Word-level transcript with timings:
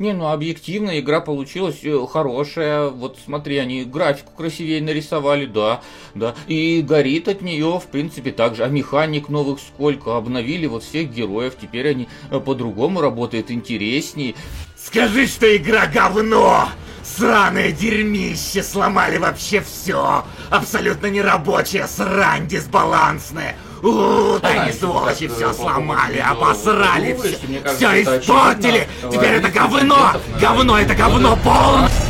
Не, 0.00 0.14
ну 0.14 0.28
объективно 0.28 0.98
игра 0.98 1.20
получилась 1.20 1.80
э, 1.82 1.94
хорошая. 2.10 2.88
Вот 2.88 3.18
смотри, 3.22 3.58
они 3.58 3.84
графику 3.84 4.32
красивее 4.34 4.80
нарисовали, 4.80 5.44
да, 5.44 5.82
да. 6.14 6.34
И 6.46 6.80
горит 6.80 7.28
от 7.28 7.42
нее, 7.42 7.78
в 7.78 7.86
принципе, 7.86 8.32
так 8.32 8.56
же. 8.56 8.64
А 8.64 8.68
механик 8.68 9.28
новых 9.28 9.60
сколько? 9.60 10.16
Обновили 10.16 10.66
вот 10.66 10.84
всех 10.84 11.12
героев. 11.12 11.54
Теперь 11.60 11.90
они 11.90 12.08
э, 12.30 12.40
по-другому 12.40 13.02
работают, 13.02 13.50
интереснее. 13.50 14.34
Скажи, 14.74 15.26
что 15.26 15.54
игра 15.54 15.86
говно! 15.86 16.70
Сраное 17.02 17.70
дерьмище, 17.70 18.62
сломали 18.62 19.18
вообще 19.18 19.60
все! 19.60 20.24
Абсолютно 20.48 21.08
нерабочая 21.08 21.86
срань 21.86 22.48
дисбалансная! 22.48 23.54
Они 24.42 24.72
сволочи 24.72 25.28
все 25.28 25.52
сломали, 25.52 26.18
обосрали, 26.18 27.14
все, 27.14 27.36
все 27.76 28.02
испортили! 28.02 28.88
Теперь 29.10 29.34
это 29.34 29.48
говно! 29.48 30.12
Говно, 30.40 30.78
это 30.78 30.94
говно 30.94 31.38
полное! 31.42 32.09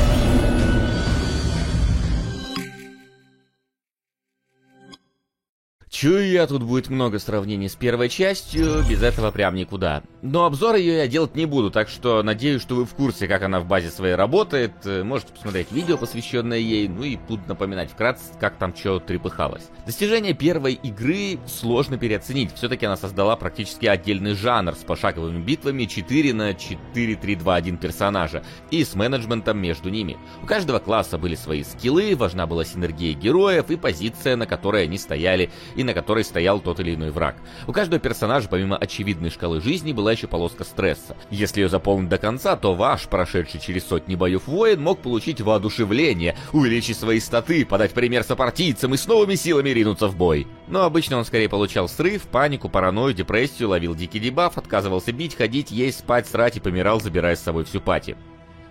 Чую 6.01 6.31
я, 6.31 6.47
тут 6.47 6.63
будет 6.63 6.89
много 6.89 7.19
сравнений 7.19 7.69
с 7.69 7.75
первой 7.75 8.09
частью, 8.09 8.83
без 8.89 9.03
этого 9.03 9.31
прям 9.31 9.55
никуда. 9.55 10.03
Но 10.23 10.47
обзор 10.47 10.77
ее 10.77 10.97
я 10.97 11.07
делать 11.07 11.35
не 11.35 11.45
буду, 11.45 11.71
так 11.71 11.91
что 11.91 12.23
надеюсь, 12.23 12.63
что 12.63 12.75
вы 12.75 12.87
в 12.87 12.95
курсе, 12.95 13.29
как 13.29 13.43
она 13.43 13.61
в 13.61 13.67
базе 13.67 13.91
своей 13.91 14.15
работает. 14.15 14.73
Можете 14.87 15.35
посмотреть 15.35 15.71
видео, 15.71 15.99
посвященное 15.99 16.57
ей, 16.57 16.89
ну 16.89 17.03
и 17.05 17.17
буду 17.17 17.43
напоминать 17.47 17.91
вкратце, 17.91 18.33
как 18.41 18.57
там 18.57 18.75
что 18.75 18.99
трепыхалось. 18.99 19.65
Достижение 19.85 20.33
первой 20.33 20.73
игры 20.73 21.39
сложно 21.47 21.99
переоценить, 21.99 22.55
все-таки 22.55 22.87
она 22.87 22.97
создала 22.97 23.37
практически 23.37 23.85
отдельный 23.85 24.33
жанр 24.33 24.77
с 24.77 24.85
пошаговыми 24.85 25.43
битвами 25.43 25.85
4 25.85 26.33
на 26.33 26.55
4, 26.55 27.15
3, 27.15 27.35
2, 27.35 27.55
1 27.55 27.77
персонажа 27.77 28.43
и 28.71 28.85
с 28.85 28.95
менеджментом 28.95 29.59
между 29.59 29.91
ними. 29.91 30.17
У 30.43 30.47
каждого 30.47 30.79
класса 30.79 31.19
были 31.19 31.35
свои 31.35 31.63
скиллы, 31.63 32.17
важна 32.17 32.47
была 32.47 32.65
синергия 32.65 33.13
героев 33.13 33.71
и 33.71 33.77
позиция, 33.77 34.37
на 34.37 34.47
которой 34.47 34.85
они 34.85 34.97
стояли 34.97 35.51
и 35.77 35.90
на 35.91 35.95
которой 35.95 36.25
стоял 36.25 36.61
тот 36.61 36.79
или 36.81 36.95
иной 36.95 37.11
враг. 37.11 37.37
У 37.67 37.73
каждого 37.73 38.01
персонажа, 38.01 38.49
помимо 38.49 38.77
очевидной 38.77 39.31
шкалы 39.31 39.61
жизни, 39.61 39.93
была 39.93 40.13
еще 40.13 40.29
полоска 40.29 40.63
стресса. 40.63 41.17
Если 41.31 41.61
ее 41.61 41.69
заполнить 41.69 42.09
до 42.09 42.19
конца, 42.19 42.57
то 42.57 42.75
ваш, 42.75 43.09
прошедший 43.09 43.61
через 43.61 43.87
сотни 43.87 44.15
боев 44.15 44.47
воин, 44.47 44.81
мог 44.81 45.01
получить 45.01 45.41
воодушевление, 45.41 46.37
увеличить 46.53 46.97
свои 46.97 47.19
статы, 47.19 47.67
подать 47.67 47.93
пример 47.93 48.23
сопартийцам 48.23 48.95
и 48.95 48.97
с 48.97 49.07
новыми 49.09 49.35
силами 49.35 49.71
ринуться 49.71 50.07
в 50.07 50.17
бой. 50.17 50.47
Но 50.69 50.85
обычно 50.85 51.19
он 51.19 51.25
скорее 51.25 51.49
получал 51.49 51.89
срыв, 51.89 52.23
панику, 52.29 52.69
паранойю, 52.69 53.15
депрессию, 53.15 53.71
ловил 53.71 53.97
дикий 53.97 54.21
дебаф, 54.21 54.59
отказывался 54.59 55.11
бить, 55.13 55.35
ходить, 55.37 55.73
есть, 55.73 56.01
спать, 56.01 56.29
срать 56.29 56.57
и 56.57 56.61
помирал, 56.61 57.01
забирая 57.01 57.35
с 57.35 57.41
собой 57.41 57.65
всю 57.65 57.81
пати. 57.81 58.17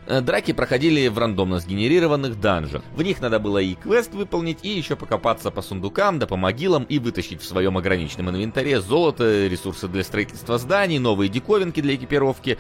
Э, 0.09 0.21
драки 0.21 0.53
проходили 0.53 1.07
в 1.07 1.19
рандомно 1.19 1.59
сгенерированных 1.59 2.41
данжах. 2.41 2.81
В 2.95 3.03
них 3.03 3.21
надо 3.21 3.37
было 3.37 3.59
и 3.59 3.75
квест 3.75 4.11
выполнить, 4.15 4.57
и 4.63 4.69
еще 4.69 4.95
покопаться 4.95 5.51
по 5.51 5.61
сундукам, 5.61 6.17
да 6.17 6.25
по 6.25 6.35
могилам, 6.35 6.83
и 6.85 6.97
вытащить 6.97 7.43
в 7.43 7.45
своем 7.45 7.77
ограниченном 7.77 8.31
инвентаре 8.31 8.81
золото, 8.81 9.45
ресурсы 9.45 9.87
для 9.87 10.03
строительства 10.03 10.57
зданий, 10.57 10.97
новые 10.97 11.29
диковинки 11.29 11.79
для 11.79 11.93
экипировки, 11.93 12.57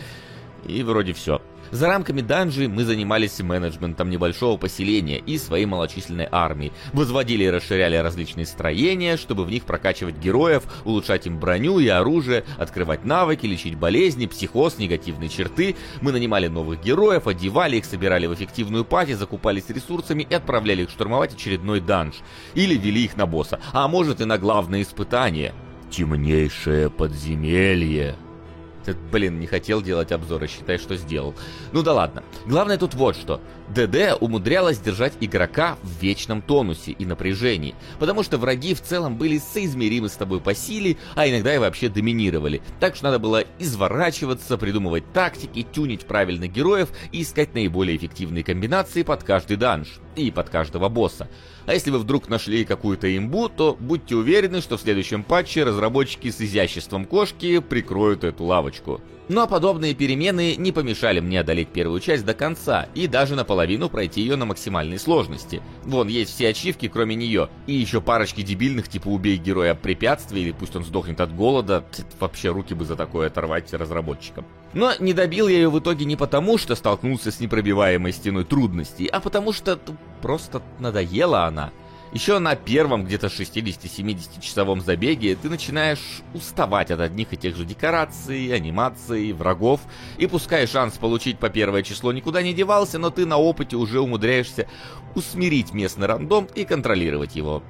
и 0.67 0.83
вроде 0.83 1.13
все. 1.13 1.41
За 1.71 1.87
рамками 1.87 2.21
данжи 2.21 2.67
мы 2.67 2.83
занимались 2.83 3.39
менеджментом 3.39 4.09
небольшого 4.09 4.57
поселения 4.57 5.19
и 5.19 5.37
своей 5.37 5.65
малочисленной 5.65 6.27
армии. 6.31 6.71
Возводили 6.93 7.43
и 7.43 7.49
расширяли 7.49 7.95
различные 7.95 8.45
строения, 8.45 9.17
чтобы 9.17 9.45
в 9.45 9.51
них 9.51 9.63
прокачивать 9.63 10.17
героев, 10.17 10.63
улучшать 10.85 11.27
им 11.27 11.39
броню 11.39 11.79
и 11.79 11.87
оружие, 11.87 12.43
открывать 12.57 13.05
навыки, 13.05 13.45
лечить 13.45 13.75
болезни, 13.75 14.25
психоз, 14.25 14.77
негативные 14.77 15.29
черты. 15.29 15.75
Мы 16.01 16.11
нанимали 16.11 16.47
новых 16.47 16.81
героев, 16.81 17.27
одевали 17.27 17.77
их, 17.77 17.85
собирали 17.85 18.25
в 18.25 18.33
эффективную 18.33 18.85
пати, 18.85 19.13
закупались 19.13 19.69
ресурсами 19.69 20.25
и 20.27 20.33
отправляли 20.33 20.83
их 20.83 20.89
штурмовать 20.89 21.33
очередной 21.33 21.81
данж. 21.81 22.15
Или 22.55 22.75
вели 22.75 23.05
их 23.05 23.15
на 23.15 23.25
босса, 23.25 23.59
а 23.73 23.87
может 23.87 24.21
и 24.21 24.25
на 24.25 24.37
главное 24.37 24.81
испытание. 24.81 25.53
Темнейшее 25.91 26.89
подземелье. 26.89 28.15
Блин, 29.11 29.39
не 29.39 29.47
хотел 29.47 29.81
делать 29.81 30.11
обзоры, 30.11 30.47
считай, 30.47 30.77
что 30.77 30.95
сделал. 30.95 31.35
Ну 31.71 31.83
да 31.83 31.93
ладно. 31.93 32.23
Главное 32.45 32.77
тут 32.77 32.93
вот 32.95 33.15
что. 33.15 33.41
ДД 33.69 34.17
умудрялась 34.19 34.79
держать 34.79 35.13
игрока 35.19 35.77
в 35.83 36.01
вечном 36.01 36.41
тонусе 36.41 36.91
и 36.91 37.05
напряжении, 37.05 37.75
потому 37.99 38.23
что 38.23 38.37
враги 38.37 38.73
в 38.73 38.81
целом 38.81 39.17
были 39.17 39.37
соизмеримы 39.37 40.09
с 40.09 40.13
тобой 40.13 40.41
по 40.41 40.55
силе, 40.55 40.97
а 41.15 41.29
иногда 41.29 41.53
и 41.53 41.59
вообще 41.59 41.89
доминировали. 41.89 42.61
Так 42.79 42.95
что 42.95 43.05
надо 43.05 43.19
было 43.19 43.43
изворачиваться, 43.59 44.57
придумывать 44.57 45.11
тактики, 45.13 45.65
тюнить 45.71 46.05
правильных 46.05 46.51
героев 46.51 46.89
и 47.11 47.21
искать 47.21 47.53
наиболее 47.53 47.97
эффективные 47.97 48.43
комбинации 48.43 49.03
под 49.03 49.23
каждый 49.23 49.57
данж 49.57 49.99
и 50.15 50.31
под 50.31 50.49
каждого 50.49 50.89
босса. 50.89 51.29
А 51.65 51.73
если 51.73 51.91
вы 51.91 51.99
вдруг 51.99 52.29
нашли 52.29 52.65
какую-то 52.65 53.15
имбу, 53.15 53.49
то 53.49 53.77
будьте 53.79 54.15
уверены, 54.15 54.61
что 54.61 54.77
в 54.77 54.81
следующем 54.81 55.23
патче 55.23 55.63
разработчики 55.63 56.31
с 56.31 56.41
изяществом 56.41 57.05
кошки 57.05 57.59
прикроют 57.59 58.23
эту 58.23 58.45
лавочку. 58.45 59.01
Но 59.29 59.47
подобные 59.47 59.93
перемены 59.93 60.55
не 60.55 60.71
помешали 60.71 61.19
мне 61.19 61.39
одолеть 61.39 61.69
первую 61.69 61.99
часть 61.99 62.25
до 62.25 62.33
конца 62.33 62.87
и 62.95 63.05
даже 63.05 63.35
наполовину 63.35 63.87
пройти 63.87 64.21
ее 64.21 64.35
на 64.35 64.45
максимальной 64.45 64.97
сложности. 64.97 65.61
Вон 65.83 66.07
есть 66.07 66.33
все 66.33 66.49
ачивки, 66.49 66.87
кроме 66.87 67.13
нее, 67.13 67.47
и 67.67 67.73
еще 67.73 68.01
парочки 68.01 68.41
дебильных 68.41 68.87
типа 68.89 69.07
убей 69.07 69.37
героя 69.37 69.75
препятствий 69.75 70.41
или 70.41 70.51
пусть 70.51 70.75
он 70.75 70.83
сдохнет 70.83 71.21
от 71.21 71.35
голода, 71.35 71.85
вообще 72.19 72.49
руки 72.49 72.73
бы 72.73 72.85
за 72.85 72.95
такое 72.95 73.27
оторвать 73.27 73.71
разработчикам. 73.71 74.47
Но 74.73 74.93
не 74.99 75.13
добил 75.13 75.47
я 75.47 75.57
ее 75.57 75.69
в 75.69 75.77
итоге 75.77 76.05
не 76.05 76.15
потому, 76.15 76.57
что 76.57 76.73
столкнулся 76.73 77.31
с 77.31 77.39
непробиваемой 77.39 78.13
стеной 78.13 78.45
трудностей, 78.45 79.05
а 79.05 79.19
потому 79.19 79.53
что 79.53 79.79
просто 80.23 80.63
надоела 80.79 81.45
она. 81.45 81.71
Еще 82.11 82.39
на 82.39 82.55
первом 82.55 83.05
где-то 83.05 83.27
60-70 83.27 84.41
часовом 84.41 84.81
забеге 84.81 85.35
ты 85.35 85.47
начинаешь 85.47 86.21
уставать 86.33 86.89
от 86.89 87.01
одних 87.01 87.33
и 87.33 87.37
тех 87.37 87.55
же 87.55 87.65
декораций, 87.65 88.51
анимаций, 88.51 89.31
врагов, 89.31 89.81
и 90.17 90.25
пускай 90.25 90.65
шанс 90.65 90.97
получить 90.97 91.37
по 91.37 91.49
первое 91.49 91.83
число 91.83 92.11
никуда 92.11 92.41
не 92.41 92.53
девался, 92.53 92.97
но 92.97 93.11
ты 93.11 93.27
на 93.27 93.37
опыте 93.37 93.75
уже 93.75 93.99
умудряешься 93.99 94.67
усмирить 95.13 95.71
местный 95.71 96.07
рандом 96.07 96.47
и 96.55 96.65
контролировать 96.65 97.35
его 97.35 97.61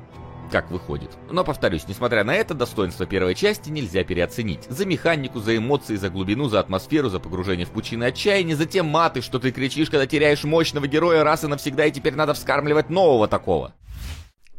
как 0.49 0.71
выходит. 0.71 1.11
Но 1.29 1.43
повторюсь, 1.43 1.87
несмотря 1.87 2.23
на 2.23 2.33
это, 2.33 2.55
достоинство 2.55 3.05
первой 3.05 3.35
части 3.35 3.69
нельзя 3.69 4.03
переоценить. 4.03 4.63
За 4.67 4.83
механику, 4.83 5.39
за 5.39 5.55
эмоции, 5.55 5.95
за 5.95 6.09
глубину, 6.09 6.49
за 6.49 6.59
атмосферу, 6.59 7.09
за 7.09 7.19
погружение 7.19 7.67
в 7.67 7.69
пучины 7.69 8.05
отчаяния, 8.05 8.55
за 8.55 8.65
те 8.65 8.81
маты, 8.81 9.21
что 9.21 9.37
ты 9.37 9.51
кричишь, 9.51 9.91
когда 9.91 10.07
теряешь 10.07 10.43
мощного 10.45 10.87
героя 10.87 11.23
раз 11.23 11.43
и 11.43 11.47
навсегда, 11.47 11.85
и 11.85 11.91
теперь 11.91 12.15
надо 12.15 12.33
вскармливать 12.33 12.89
нового 12.89 13.27
такого. 13.27 13.73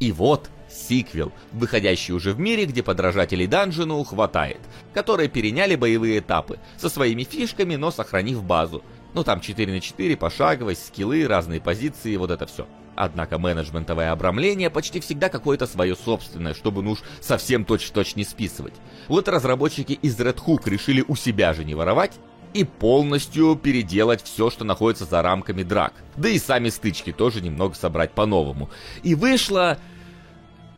И 0.01 0.11
вот 0.11 0.49
сиквел, 0.67 1.31
выходящий 1.53 2.11
уже 2.11 2.33
в 2.33 2.39
мире, 2.39 2.65
где 2.65 2.81
подражателей 2.81 3.45
данжину 3.45 4.03
хватает, 4.03 4.59
которые 4.95 5.29
переняли 5.29 5.75
боевые 5.75 6.19
этапы, 6.19 6.57
со 6.77 6.89
своими 6.89 7.23
фишками, 7.23 7.75
но 7.75 7.91
сохранив 7.91 8.43
базу. 8.43 8.83
Ну 9.13 9.23
там 9.23 9.41
4 9.41 9.71
на 9.71 9.79
4, 9.79 10.17
пошаговость, 10.17 10.87
скиллы, 10.87 11.27
разные 11.27 11.61
позиции, 11.61 12.17
вот 12.17 12.31
это 12.31 12.47
все. 12.47 12.67
Однако 12.95 13.37
менеджментовое 13.37 14.11
обрамление 14.11 14.71
почти 14.71 14.99
всегда 15.01 15.29
какое-то 15.29 15.67
свое 15.67 15.95
собственное, 15.95 16.55
чтобы 16.55 16.81
ну 16.81 16.91
уж 16.91 17.03
совсем 17.19 17.63
точь-в-точь 17.63 18.13
-точь 18.13 18.17
не 18.17 18.23
списывать. 18.23 18.73
Вот 19.07 19.29
разработчики 19.29 19.93
из 19.93 20.19
Red 20.19 20.39
Hook 20.43 20.67
решили 20.67 21.05
у 21.07 21.15
себя 21.15 21.53
же 21.53 21.63
не 21.63 21.75
воровать, 21.75 22.13
и 22.53 22.63
полностью 22.63 23.55
переделать 23.55 24.23
все, 24.23 24.49
что 24.49 24.63
находится 24.63 25.05
за 25.05 25.21
рамками 25.21 25.63
драк. 25.63 25.93
Да 26.17 26.29
и 26.29 26.39
сами 26.39 26.69
стычки 26.69 27.11
тоже 27.11 27.41
немного 27.41 27.75
собрать 27.75 28.11
по-новому. 28.11 28.69
И 29.03 29.15
вышло 29.15 29.77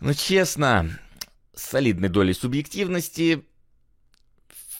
ну, 0.04 0.14
честно, 0.14 0.90
с 1.56 1.64
солидной 1.70 2.10
долей 2.10 2.34
субъективности, 2.34 3.46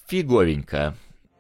фиговенько. 0.10 0.98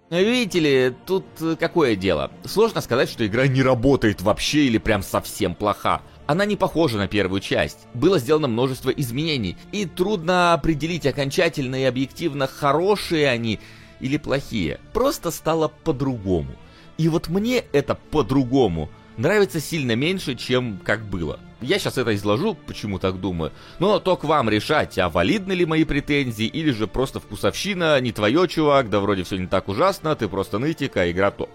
Видите 0.09 0.59
ли, 0.59 0.95
тут 1.05 1.25
какое 1.59 1.97
дело? 1.97 2.31
Сложно 2.45 2.79
сказать, 2.79 3.09
что 3.09 3.27
игра 3.27 3.45
не 3.47 3.61
работает 3.61 4.21
вообще 4.21 4.67
или 4.67 4.77
прям 4.77 5.03
совсем 5.03 5.53
плоха. 5.53 6.01
Она 6.27 6.45
не 6.45 6.55
похожа 6.55 6.97
на 6.97 7.09
первую 7.09 7.41
часть. 7.41 7.79
Было 7.93 8.19
сделано 8.19 8.47
множество 8.47 8.89
изменений, 8.89 9.57
и 9.73 9.85
трудно 9.85 10.53
определить 10.53 11.05
окончательно 11.05 11.81
и 11.81 11.83
объективно, 11.83 12.47
хорошие 12.47 13.27
они 13.27 13.59
или 14.03 14.17
плохие. 14.17 14.79
Просто 14.91 15.31
стало 15.31 15.69
по-другому. 15.69 16.51
И 16.97 17.09
вот 17.09 17.29
мне 17.29 17.63
это 17.71 17.95
по-другому 17.95 18.89
нравится 19.17 19.59
сильно 19.59 19.95
меньше, 19.95 20.35
чем 20.35 20.79
как 20.83 21.05
было. 21.05 21.39
Я 21.61 21.79
сейчас 21.79 21.97
это 21.97 22.13
изложу, 22.13 22.55
почему 22.67 22.99
так 22.99 23.21
думаю, 23.21 23.53
но 23.79 23.99
то 23.99 24.17
к 24.17 24.25
вам 24.25 24.49
решать, 24.49 24.97
а 24.97 25.09
валидны 25.09 25.53
ли 25.53 25.65
мои 25.65 25.85
претензии, 25.85 26.45
или 26.45 26.71
же 26.71 26.87
просто 26.87 27.21
вкусовщина, 27.21 28.01
не 28.01 28.11
твое, 28.11 28.47
чувак, 28.49 28.89
да 28.89 28.99
вроде 28.99 29.23
все 29.23 29.37
не 29.37 29.47
так 29.47 29.69
ужасно, 29.69 30.15
ты 30.15 30.27
просто 30.27 30.59
нытик, 30.59 30.97
а 30.97 31.09
игра 31.09 31.31
топ. 31.31 31.49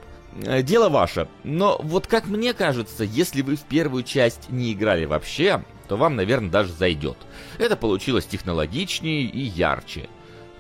Э, 0.45 0.63
дело 0.63 0.89
ваше, 0.89 1.29
но 1.45 1.79
вот 1.83 2.07
как 2.07 2.27
мне 2.27 2.55
кажется, 2.55 3.05
если 3.05 3.43
вы 3.43 3.57
в 3.57 3.65
первую 3.65 4.03
часть 4.03 4.51
не 4.51 4.73
играли 4.73 5.05
вообще, 5.05 5.63
то 5.89 5.97
вам, 5.97 6.17
наверное, 6.17 6.51
даже 6.51 6.73
зайдет. 6.73 7.19
Это 7.59 7.77
получилось 7.77 8.25
технологичнее 8.25 9.23
и 9.23 9.41
ярче. 9.41 10.09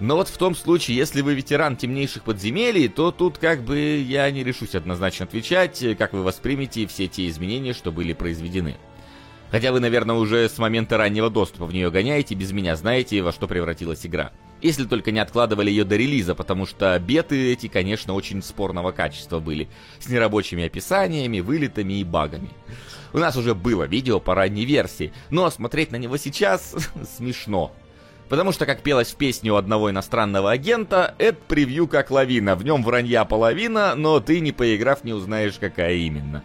Но 0.00 0.16
вот 0.16 0.28
в 0.28 0.38
том 0.38 0.54
случае, 0.54 0.96
если 0.96 1.22
вы 1.22 1.34
ветеран 1.34 1.76
темнейших 1.76 2.22
подземелий, 2.22 2.88
то 2.88 3.10
тут 3.10 3.38
как 3.38 3.62
бы 3.62 3.98
я 3.98 4.30
не 4.30 4.44
решусь 4.44 4.74
однозначно 4.76 5.24
отвечать, 5.24 5.84
как 5.98 6.12
вы 6.12 6.22
воспримете 6.22 6.86
все 6.86 7.08
те 7.08 7.28
изменения, 7.28 7.72
что 7.72 7.90
были 7.90 8.12
произведены. 8.12 8.76
Хотя 9.50 9.72
вы, 9.72 9.80
наверное, 9.80 10.16
уже 10.16 10.48
с 10.48 10.58
момента 10.58 10.98
раннего 10.98 11.30
доступа 11.30 11.64
в 11.64 11.72
нее 11.72 11.90
гоняете, 11.90 12.34
без 12.34 12.52
меня 12.52 12.76
знаете, 12.76 13.22
во 13.22 13.32
что 13.32 13.48
превратилась 13.48 14.04
игра. 14.06 14.30
Если 14.60 14.84
только 14.84 15.10
не 15.10 15.20
откладывали 15.20 15.70
ее 15.70 15.84
до 15.84 15.96
релиза, 15.96 16.34
потому 16.34 16.66
что 16.66 16.98
беты 16.98 17.52
эти, 17.52 17.68
конечно, 17.68 18.12
очень 18.12 18.42
спорного 18.42 18.92
качества 18.92 19.38
были, 19.38 19.68
с 20.00 20.08
нерабочими 20.08 20.64
описаниями, 20.64 21.40
вылетами 21.40 21.94
и 21.94 22.04
багами. 22.04 22.50
У 23.12 23.18
нас 23.18 23.36
уже 23.36 23.54
было 23.54 23.84
видео 23.84 24.20
по 24.20 24.34
ранней 24.34 24.66
версии, 24.66 25.12
но 25.30 25.50
смотреть 25.50 25.92
на 25.92 25.96
него 25.96 26.16
сейчас 26.18 26.74
смешно. 27.16 27.72
Потому 28.28 28.52
что, 28.52 28.66
как 28.66 28.82
пелось 28.82 29.12
в 29.12 29.16
песне 29.16 29.50
у 29.52 29.56
одного 29.56 29.90
иностранного 29.90 30.50
агента, 30.50 31.14
это 31.18 31.38
превью 31.48 31.88
как 31.88 32.10
лавина, 32.10 32.56
в 32.56 32.64
нем 32.64 32.84
вранья 32.84 33.24
половина, 33.24 33.94
но 33.94 34.20
ты, 34.20 34.40
не 34.40 34.52
поиграв, 34.52 35.02
не 35.04 35.14
узнаешь, 35.14 35.56
какая 35.58 35.94
именно. 35.94 36.44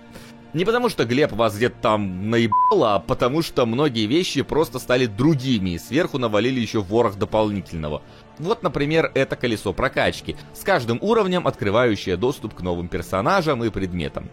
Не 0.53 0.65
потому 0.65 0.87
что 0.87 1.03
Глеб 1.03 1.31
вас 1.31 1.55
где-то 1.55 1.75
там 1.81 2.29
наебал, 2.29 2.83
а 2.83 2.99
потому 2.99 3.41
что 3.41 3.65
многие 3.65 4.05
вещи 4.05 4.43
просто 4.43 4.77
стали 4.77 5.07
другими, 5.07 5.71
и 5.71 5.79
сверху 5.79 6.19
навалили 6.19 6.59
еще 6.59 6.79
ворох 6.79 7.17
дополнительного. 7.17 8.03
Вот, 8.37 8.61
например, 8.61 9.11
это 9.15 9.35
колесо 9.35 9.73
прокачки, 9.73 10.37
с 10.53 10.59
каждым 10.59 10.99
уровнем 11.01 11.47
открывающее 11.47 12.17
доступ 12.17 12.53
к 12.53 12.61
новым 12.61 12.87
персонажам 12.87 13.63
и 13.63 13.71
предметам. 13.71 14.29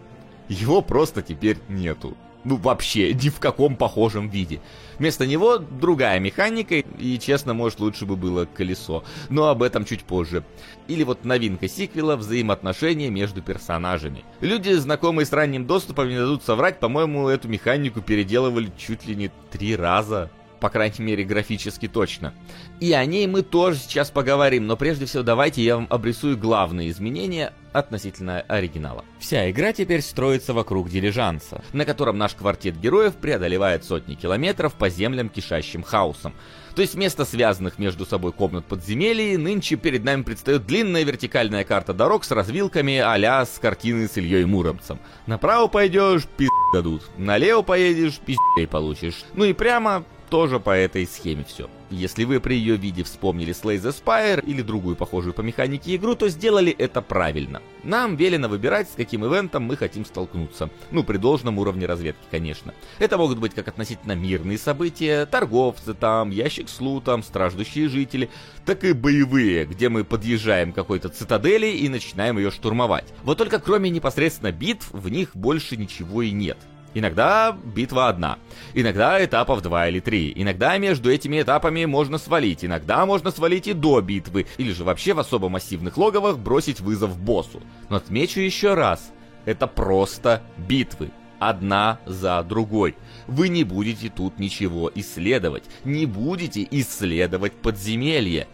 Его 0.47 0.81
просто 0.81 1.21
теперь 1.21 1.57
нету 1.67 2.15
ну 2.43 2.55
вообще 2.55 3.13
ни 3.13 3.29
в 3.29 3.39
каком 3.39 3.75
похожем 3.75 4.29
виде. 4.29 4.61
Вместо 4.97 5.25
него 5.25 5.57
другая 5.57 6.19
механика, 6.19 6.75
и 6.75 7.19
честно, 7.19 7.53
может 7.53 7.79
лучше 7.79 8.05
бы 8.05 8.15
было 8.15 8.45
колесо, 8.45 9.03
но 9.29 9.47
об 9.47 9.63
этом 9.63 9.85
чуть 9.85 10.03
позже. 10.03 10.43
Или 10.87 11.03
вот 11.03 11.25
новинка 11.25 11.67
сиквела 11.67 12.15
взаимоотношения 12.15 13.09
между 13.09 13.41
персонажами. 13.41 14.23
Люди, 14.41 14.73
знакомые 14.73 15.25
с 15.25 15.33
ранним 15.33 15.65
доступом, 15.65 16.09
не 16.09 16.17
дадут 16.17 16.43
соврать, 16.43 16.79
по-моему, 16.79 17.27
эту 17.27 17.47
механику 17.47 18.01
переделывали 18.01 18.71
чуть 18.77 19.05
ли 19.05 19.15
не 19.15 19.31
три 19.51 19.75
раза 19.75 20.29
по 20.61 20.69
крайней 20.69 21.03
мере 21.03 21.23
графически 21.23 21.87
точно. 21.87 22.33
И 22.79 22.93
о 22.93 23.03
ней 23.03 23.27
мы 23.27 23.41
тоже 23.41 23.79
сейчас 23.79 24.11
поговорим, 24.11 24.67
но 24.67 24.77
прежде 24.77 25.05
всего 25.05 25.23
давайте 25.23 25.63
я 25.63 25.75
вам 25.75 25.87
обрисую 25.89 26.37
главные 26.37 26.91
изменения 26.91 27.51
относительно 27.73 28.41
оригинала. 28.41 29.03
Вся 29.19 29.49
игра 29.49 29.73
теперь 29.73 30.01
строится 30.01 30.53
вокруг 30.53 30.89
дилижанса, 30.89 31.63
на 31.73 31.85
котором 31.85 32.17
наш 32.17 32.35
квартет 32.35 32.79
героев 32.79 33.15
преодолевает 33.15 33.83
сотни 33.83 34.13
километров 34.13 34.75
по 34.75 34.89
землям, 34.89 35.29
кишащим 35.29 35.81
хаосом. 35.81 36.33
То 36.75 36.81
есть 36.81 36.93
вместо 36.93 37.25
связанных 37.25 37.79
между 37.79 38.05
собой 38.05 38.31
комнат 38.31 38.65
подземелий, 38.65 39.37
нынче 39.37 39.77
перед 39.77 40.03
нами 40.03 40.21
предстает 40.21 40.65
длинная 40.65 41.03
вертикальная 41.03 41.63
карта 41.63 41.93
дорог 41.93 42.23
с 42.23 42.31
развилками 42.31 42.97
а 42.97 43.45
с 43.45 43.57
картины 43.59 44.07
с 44.07 44.17
Ильей 44.17 44.45
Муромцем. 44.45 44.99
Направо 45.25 45.67
пойдешь, 45.67 46.25
пиз 46.37 46.49
дадут. 46.71 47.03
Налево 47.17 47.63
поедешь, 47.63 48.19
пиздей 48.19 48.67
получишь. 48.67 49.23
Ну 49.33 49.45
и 49.45 49.53
прямо 49.53 50.05
тоже 50.31 50.61
по 50.61 50.71
этой 50.71 51.05
схеме 51.05 51.43
все. 51.43 51.69
Если 51.89 52.23
вы 52.23 52.39
при 52.39 52.55
ее 52.55 52.77
виде 52.77 53.03
вспомнили 53.03 53.53
Slay 53.53 53.75
the 53.75 53.93
Spire 53.93 54.41
или 54.45 54.61
другую 54.61 54.95
похожую 54.95 55.33
по 55.33 55.41
механике 55.41 55.97
игру, 55.97 56.15
то 56.15 56.29
сделали 56.29 56.71
это 56.71 57.01
правильно. 57.01 57.61
Нам 57.83 58.15
велено 58.15 58.47
выбирать, 58.47 58.89
с 58.89 58.93
каким 58.95 59.25
ивентом 59.25 59.63
мы 59.63 59.75
хотим 59.75 60.05
столкнуться. 60.05 60.69
Ну, 60.89 61.03
при 61.03 61.17
должном 61.17 61.59
уровне 61.59 61.85
разведки, 61.85 62.23
конечно. 62.31 62.73
Это 62.97 63.17
могут 63.17 63.39
быть 63.39 63.53
как 63.53 63.67
относительно 63.67 64.13
мирные 64.13 64.57
события, 64.57 65.25
торговцы 65.25 65.93
там, 65.93 66.29
ящик 66.29 66.69
с 66.69 66.79
лутом, 66.79 67.23
страждущие 67.23 67.89
жители, 67.89 68.29
так 68.65 68.85
и 68.85 68.93
боевые, 68.93 69.65
где 69.65 69.89
мы 69.89 70.05
подъезжаем 70.05 70.71
к 70.71 70.75
какой-то 70.75 71.09
цитадели 71.09 71.67
и 71.67 71.89
начинаем 71.89 72.37
ее 72.37 72.51
штурмовать. 72.51 73.13
Вот 73.23 73.37
только 73.37 73.59
кроме 73.59 73.89
непосредственно 73.89 74.53
битв, 74.53 74.91
в 74.91 75.09
них 75.09 75.35
больше 75.35 75.75
ничего 75.75 76.21
и 76.21 76.31
нет. 76.31 76.57
Иногда 76.93 77.57
битва 77.63 78.09
одна, 78.09 78.37
иногда 78.73 79.23
этапов 79.23 79.61
два 79.61 79.87
или 79.87 80.01
три, 80.01 80.33
иногда 80.35 80.77
между 80.77 81.09
этими 81.09 81.41
этапами 81.41 81.85
можно 81.85 82.17
свалить, 82.17 82.65
иногда 82.65 83.05
можно 83.05 83.31
свалить 83.31 83.67
и 83.67 83.73
до 83.73 84.01
битвы, 84.01 84.45
или 84.57 84.73
же 84.73 84.83
вообще 84.83 85.13
в 85.13 85.19
особо 85.19 85.47
массивных 85.47 85.95
логовах 85.97 86.37
бросить 86.37 86.81
вызов 86.81 87.17
боссу. 87.17 87.61
Но 87.89 87.95
отмечу 87.95 88.41
еще 88.41 88.73
раз, 88.73 89.11
это 89.45 89.67
просто 89.67 90.43
битвы, 90.57 91.11
одна 91.39 91.99
за 92.05 92.43
другой. 92.43 92.95
Вы 93.27 93.47
не 93.47 93.63
будете 93.63 94.09
тут 94.09 94.37
ничего 94.37 94.91
исследовать, 94.93 95.63
не 95.85 96.05
будете 96.05 96.67
исследовать 96.69 97.53
подземелье. 97.53 98.47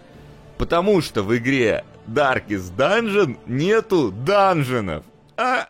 Потому 0.59 1.01
что 1.01 1.23
в 1.23 1.35
игре 1.35 1.83
Darkest 2.07 2.75
Dungeon 2.75 3.37
нету 3.47 4.11
данженов. 4.11 5.03
А... 5.37 5.67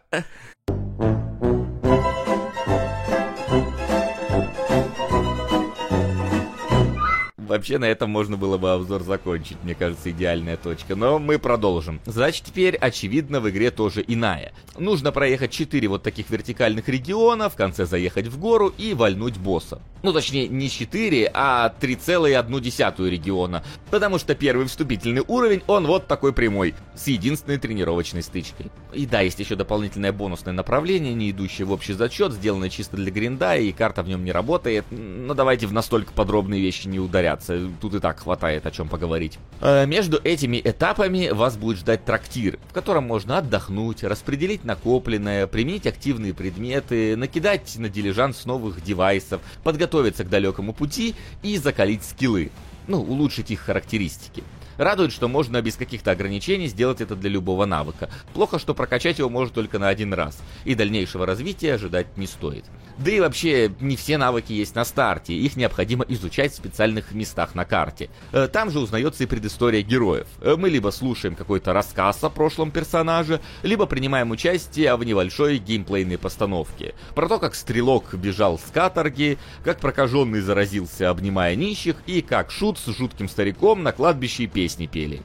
Вообще 7.48 7.78
на 7.78 7.86
этом 7.86 8.10
можно 8.10 8.36
было 8.36 8.58
бы 8.58 8.72
обзор 8.72 9.04
закончить, 9.04 9.58
мне 9.64 9.74
кажется, 9.74 10.12
идеальная 10.12 10.58
точка. 10.58 10.96
Но 10.96 11.18
мы 11.18 11.40
продолжим. 11.40 12.02
Задача 12.06 12.44
теперь, 12.44 12.76
очевидно, 12.76 13.40
в 13.40 13.50
игре 13.50 13.72
тоже 13.72 14.04
иная. 14.06 14.52
Нужно 14.78 15.12
проехать 15.12 15.52
4 15.52 15.88
вот 15.88 16.04
таких 16.04 16.30
вертикальных 16.30 16.90
региона, 16.90 17.50
в 17.50 17.56
конце 17.56 17.86
заехать 17.86 18.28
в 18.28 18.38
гору 18.38 18.74
и 18.78 18.94
вальнуть 18.94 19.38
босса. 19.38 19.82
Ну, 20.04 20.14
точнее, 20.14 20.48
не 20.48 20.70
4, 20.70 21.32
а 21.34 21.74
3,1 21.80 23.10
региона. 23.10 23.64
Потому 23.90 24.20
что 24.20 24.36
первый 24.36 24.68
вступительный 24.68 25.24
уровень, 25.28 25.64
он 25.68 25.88
вот 25.88 26.08
такой 26.08 26.34
прямой, 26.34 26.76
с 26.98 27.08
единственной 27.08 27.58
тренировочной 27.58 28.24
стычкой. 28.24 28.72
И 28.94 29.06
да, 29.06 29.22
есть 29.22 29.40
еще 29.40 29.56
дополнительное 29.56 30.12
бонусное 30.12 30.54
направление, 30.54 31.14
не 31.14 31.32
идущее 31.32 31.66
в 31.66 31.72
общий 31.72 31.94
зачет, 31.94 32.34
сделанное 32.34 32.70
чисто 32.70 32.98
для 32.98 33.12
гринда, 33.12 33.56
и 33.56 33.72
карта 33.72 34.04
в 34.04 34.08
нем 34.08 34.24
не 34.26 34.32
работает. 34.32 34.86
Но 34.90 35.34
давайте 35.34 35.68
в 35.68 35.74
настолько 35.74 36.14
подробные 36.14 36.62
вещи 36.62 36.88
не 36.88 37.00
ударяться. 37.00 37.70
Тут 37.80 37.96
и 37.96 38.00
так 38.00 38.20
хватает 38.20 38.66
о 38.66 38.72
чем 38.72 38.90
поговорить. 38.90 39.38
Э, 39.62 39.86
между 39.86 40.20
этими 40.24 40.60
этапами 40.64 41.30
вас 41.30 41.58
будет 41.58 41.78
ждать 41.78 42.06
трактир, 42.06 42.60
в 42.70 42.74
котором 42.74 43.06
можно 43.06 43.38
отдохнуть, 43.38 44.04
распределить 44.04 44.64
накопленное, 44.64 45.48
применить 45.48 45.86
активные 45.86 46.34
предметы, 46.34 47.16
накидать 47.16 47.76
на 47.78 47.90
дилижанс 47.90 48.46
новых 48.46 48.84
девайсов, 48.84 49.42
подготовиться 49.64 50.24
к 50.24 50.30
далекому 50.30 50.74
пути 50.74 51.16
и 51.44 51.58
закалить 51.58 52.04
скиллы. 52.04 52.52
Ну, 52.88 53.02
улучшить 53.02 53.52
их 53.52 53.60
характеристики. 53.60 54.44
Радует, 54.78 55.12
что 55.12 55.28
можно 55.28 55.62
без 55.62 55.76
каких-то 55.76 56.12
ограничений 56.12 56.68
сделать 56.68 57.02
это 57.02 57.16
для 57.16 57.30
любого 57.30 57.66
навыка. 57.66 58.10
Плохо, 58.34 58.60
что 58.60 58.76
прокачать 58.76 59.18
его 59.18 59.30
можно 59.30 59.54
только 59.54 59.80
на 59.80 59.88
один 59.90 60.14
раз, 60.14 60.40
и 60.66 60.76
дальнейшего 60.76 61.26
развития 61.26 61.74
ожидать 61.74 62.16
не 62.16 62.28
стоит. 62.28 62.66
Да 62.98 63.12
и 63.12 63.20
вообще, 63.20 63.72
не 63.80 63.96
все 63.96 64.18
навыки 64.18 64.54
есть 64.54 64.76
на 64.76 64.86
старте, 64.86 65.34
их 65.34 65.56
необходимо 65.56 66.06
изучать 66.08 66.52
в 66.52 66.56
специальных 66.56 67.12
местах 67.12 67.56
на 67.56 67.66
карте. 67.66 68.10
Э, 68.32 68.48
там 68.48 68.72
же 68.72 68.80
узнается 68.80 69.24
и 69.24 69.28
предыстория 69.28 69.82
героев. 69.82 70.28
Э, 70.42 70.56
мы 70.58 70.70
либо 70.70 70.90
слушаем 70.90 71.36
какой-то 71.36 71.74
рассказ 71.74 72.24
о 72.24 72.30
прошлом 72.30 72.72
персонаже, 72.72 73.40
либо 73.64 73.86
принимаем 73.86 74.32
участие 74.32 74.96
в 74.96 75.04
небольшой 75.04 75.58
геймплейной 75.58 76.18
постановке. 76.18 76.94
Про 77.16 77.28
то, 77.28 77.40
как 77.40 77.56
стрелок 77.56 78.14
бежал 78.16 78.60
с 78.60 78.72
каторги, 78.72 79.38
как 79.64 79.80
прокаженный 79.80 80.42
заразился, 80.42 81.10
обнимая 81.10 81.56
нищих, 81.56 81.98
и 82.06 82.22
как 82.22 82.52
шут 82.52 82.80
с 82.80 82.86
жутким 82.86 83.30
стариком 83.30 83.84
на 83.84 83.92
кладбище 83.92 84.48
песни 84.48 84.67
пели. 84.76 85.22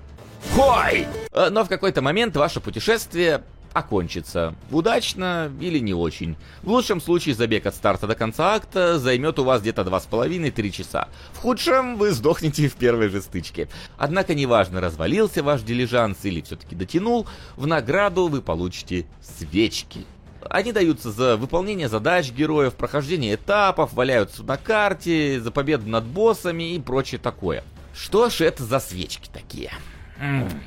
Хой! 0.55 1.07
Э, 1.33 1.49
но 1.51 1.65
в 1.65 1.69
какой-то 1.69 2.03
момент 2.03 2.37
ваше 2.37 2.61
путешествие 2.61 3.43
окончится. 3.73 4.55
Удачно 4.71 5.51
или 5.61 5.79
не 5.79 5.95
очень. 5.95 6.37
В 6.63 6.71
лучшем 6.71 7.01
случае 7.01 7.35
забег 7.35 7.67
от 7.67 7.75
старта 7.75 8.07
до 8.07 8.15
конца 8.15 8.55
акта 8.55 8.99
займет 8.99 9.39
у 9.39 9.45
вас 9.45 9.63
где-то 9.63 9.83
2,5-3 9.83 10.71
часа. 10.71 11.09
В 11.33 11.39
худшем 11.39 11.97
вы 11.97 12.13
сдохнете 12.13 12.69
в 12.69 12.75
первой 12.75 13.09
же 13.09 13.23
стычке. 13.23 13.69
Однако 13.97 14.35
неважно, 14.35 14.81
развалился 14.81 15.43
ваш 15.43 15.63
дилижанс 15.63 16.19
или 16.25 16.43
все-таки 16.43 16.77
дотянул, 16.77 17.27
в 17.57 17.67
награду 17.67 18.29
вы 18.29 18.43
получите 18.43 19.07
свечки. 19.21 20.05
Они 20.51 20.73
даются 20.73 21.13
за 21.13 21.37
выполнение 21.37 21.89
задач 21.89 22.33
героев, 22.33 22.75
прохождение 22.75 23.37
этапов, 23.37 23.93
валяются 23.93 24.43
на 24.43 24.57
карте, 24.57 25.41
за 25.41 25.51
победу 25.53 25.89
над 25.89 26.05
боссами 26.05 26.75
и 26.75 26.81
прочее 26.81 27.21
такое. 27.21 27.63
Что 27.95 28.31
ж 28.31 28.43
это 28.43 28.65
за 28.65 28.81
свечки 28.81 29.29
такие? 29.33 29.71
М 30.19 30.45
-м. 30.45 30.61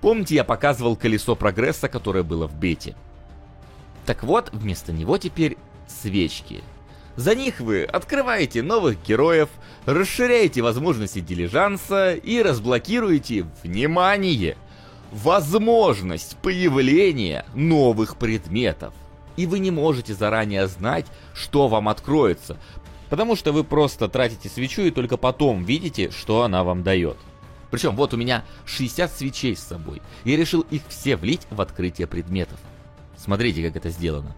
Помните, 0.00 0.34
я 0.36 0.44
показывал 0.44 0.96
колесо 0.96 1.34
прогресса, 1.34 1.88
которое 1.88 2.22
было 2.22 2.46
в 2.46 2.54
бете? 2.54 2.94
Так 4.06 4.22
вот, 4.22 4.50
вместо 4.52 4.92
него 4.92 5.18
теперь 5.18 5.56
свечки. 5.86 6.62
За 7.16 7.34
них 7.34 7.58
вы 7.58 7.82
открываете 7.82 8.62
новых 8.62 9.02
героев, 9.02 9.48
расширяете 9.86 10.62
возможности 10.62 11.18
дилижанса 11.18 12.14
и 12.14 12.40
разблокируете, 12.42 13.44
внимание, 13.64 14.56
возможность 15.10 16.36
появления 16.36 17.44
новых 17.54 18.18
предметов. 18.18 18.94
И 19.36 19.46
вы 19.46 19.58
не 19.58 19.72
можете 19.72 20.14
заранее 20.14 20.68
знать, 20.68 21.06
что 21.34 21.66
вам 21.66 21.88
откроется, 21.88 22.56
потому 23.10 23.36
что 23.36 23.52
вы 23.52 23.64
просто 23.64 24.08
тратите 24.08 24.48
свечу 24.48 24.82
и 24.82 24.90
только 24.90 25.16
потом 25.16 25.64
видите, 25.64 26.10
что 26.10 26.42
она 26.42 26.64
вам 26.64 26.82
дает. 26.82 27.16
Причем 27.70 27.94
вот 27.96 28.14
у 28.14 28.16
меня 28.16 28.44
60 28.66 29.12
свечей 29.12 29.56
с 29.56 29.60
собой. 29.60 30.00
Я 30.24 30.36
решил 30.36 30.62
их 30.70 30.82
все 30.88 31.16
влить 31.16 31.46
в 31.50 31.60
открытие 31.60 32.06
предметов. 32.06 32.58
Смотрите, 33.16 33.66
как 33.66 33.76
это 33.76 33.90
сделано. 33.90 34.34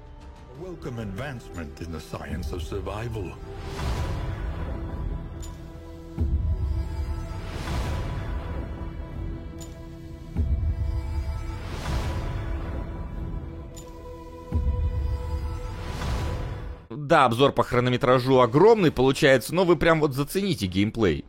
Да, 17.11 17.25
обзор 17.25 17.51
по 17.51 17.65
хронометражу 17.65 18.39
огромный 18.39 18.93
получается, 18.93 19.53
но 19.53 19.65
вы 19.65 19.75
прям 19.75 19.99
вот 19.99 20.15
зацените 20.15 20.67
геймплей. 20.67 21.25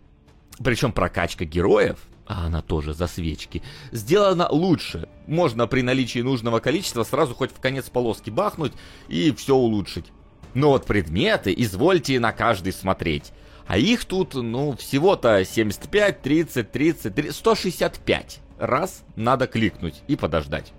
Причем 0.63 0.91
прокачка 0.91 1.43
героев, 1.43 1.97
а 2.27 2.45
она 2.45 2.61
тоже 2.61 2.93
за 2.93 3.07
свечки, 3.07 3.63
сделана 3.91 4.47
лучше. 4.47 5.09
Можно 5.25 5.65
при 5.65 5.81
наличии 5.81 6.19
нужного 6.19 6.59
количества 6.59 7.01
сразу 7.01 7.33
хоть 7.33 7.49
в 7.49 7.59
конец 7.59 7.89
полоски 7.89 8.29
бахнуть 8.29 8.73
и 9.07 9.31
все 9.31 9.55
улучшить. 9.55 10.05
Но 10.53 10.69
вот 10.69 10.85
предметы 10.85 11.51
извольте 11.57 12.19
на 12.19 12.31
каждый 12.31 12.73
смотреть. 12.73 13.33
А 13.65 13.79
их 13.79 14.05
тут, 14.05 14.35
ну, 14.35 14.77
всего-то 14.77 15.43
75, 15.43 16.21
30, 16.21 16.71
30, 16.71 17.15
30, 17.15 17.35
165. 17.35 18.39
Раз 18.59 19.03
надо 19.15 19.47
кликнуть 19.47 20.03
и 20.07 20.15
подождать. 20.15 20.73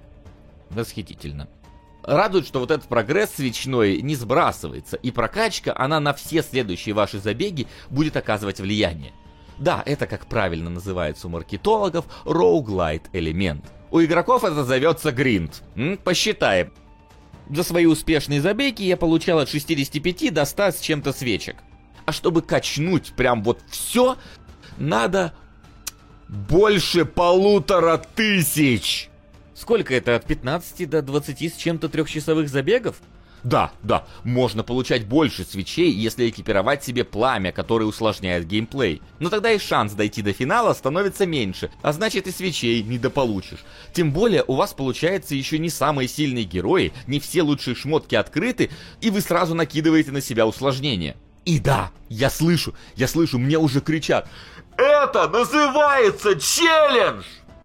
Восхитительно. 0.71 1.49
Радует, 2.03 2.47
что 2.47 2.59
вот 2.59 2.71
этот 2.71 2.89
прогресс 2.89 3.35
свечной 3.37 4.03
не 4.03 4.17
сбрасывается, 4.17 4.97
и 4.97 5.11
прокачка, 5.11 5.73
она 5.77 6.01
на 6.01 6.13
все 6.13 6.43
следующие 6.43 6.95
ваши 6.95 7.19
забеги 7.19 7.69
будет 7.91 8.17
оказывать 8.17 8.61
влияние. 8.61 9.13
Да, 9.59 9.83
это 9.87 10.07
как 10.07 10.27
правильно 10.27 10.71
называется 10.71 11.29
у 11.29 11.31
маркетологов, 11.31 12.07
roguelite 12.25 13.05
элемент. 13.13 13.65
У 13.93 14.01
игроков 14.01 14.43
это 14.43 14.65
зовется 14.65 15.13
гринд. 15.13 15.63
Посчитаем. 16.03 16.73
За 17.51 17.63
свои 17.63 17.87
успешные 17.87 18.41
забеги 18.41 18.83
я 18.83 18.97
получал 18.97 19.39
от 19.39 19.49
65 19.49 20.33
до 20.33 20.45
100 20.45 20.63
с 20.73 20.81
чем-то 20.81 21.13
свечек. 21.13 21.57
А 22.07 22.13
чтобы 22.13 22.43
качнуть 22.43 23.13
прям 23.15 23.45
вот 23.45 23.61
все, 23.69 24.17
надо 24.79 25.35
больше 26.29 27.05
полутора 27.05 27.99
тысяч. 27.99 29.11
Сколько 29.63 29.95
это, 29.95 30.17
от 30.17 30.27
15 30.27 30.91
до 30.91 31.03
20 31.03 31.55
с 31.55 31.57
чем-то 31.57 31.89
трехчасовых 31.89 32.49
забегов? 32.49 32.97
Да, 33.45 33.71
да, 33.85 34.05
можно 34.25 34.65
получать 34.65 35.07
больше 35.07 35.45
свечей, 35.45 35.93
если 35.93 36.29
экипировать 36.29 36.83
себе 36.83 37.05
пламя, 37.05 37.53
которое 37.53 37.85
усложняет 37.85 38.49
геймплей. 38.49 39.01
Но 39.21 39.31
тогда 39.31 39.53
и 39.53 39.61
шанс 39.61 39.93
дойти 39.93 40.21
до 40.21 40.33
финала 40.33 40.75
становится 40.75 41.27
меньше, 41.27 41.71
а 41.81 41.93
значит 41.93 42.27
и 42.27 42.33
свечей 42.33 42.83
недополучишь. 42.83 43.61
Тем 43.93 44.11
более 44.11 44.43
у 44.49 44.57
вас 44.57 44.73
получается 44.73 45.37
еще 45.37 45.61
не 45.61 45.71
самые 45.71 46.09
сильные 46.09 46.43
герои, 46.43 46.93
не 47.07 47.21
все 47.21 47.43
лучшие 47.43 47.77
шмотки 47.77 48.17
открыты, 48.17 48.69
и 49.01 49.11
вы 49.11 49.21
сразу 49.21 49.55
накидываете 49.55 50.11
на 50.11 50.21
себя 50.21 50.45
усложнения. 50.45 51.15
И 51.45 51.61
да, 51.61 51.93
я 52.09 52.31
слышу, 52.31 52.75
я 52.97 53.07
слышу, 53.07 53.39
мне 53.39 53.59
уже 53.59 53.81
кричат. 53.81 54.29
Это 54.77 55.29
называется 55.29 56.35
челлендж! 56.35 57.23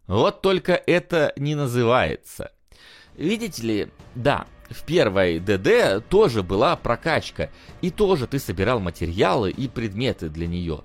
Вот 0.08 0.42
только 0.42 0.74
это 0.74 1.34
не 1.36 1.56
называется. 1.56 2.52
Видите 3.16 3.64
ли, 3.64 3.88
да, 4.16 4.48
в 4.70 4.84
первой 4.84 5.40
ДД 5.40 6.08
тоже 6.08 6.44
была 6.44 6.76
прокачка, 6.76 7.50
и 7.82 7.90
тоже 7.90 8.28
ты 8.28 8.40
собирал 8.40 8.80
материалы 8.80 9.52
и 9.52 9.68
предметы 9.68 10.30
для 10.30 10.48
нее. 10.48 10.82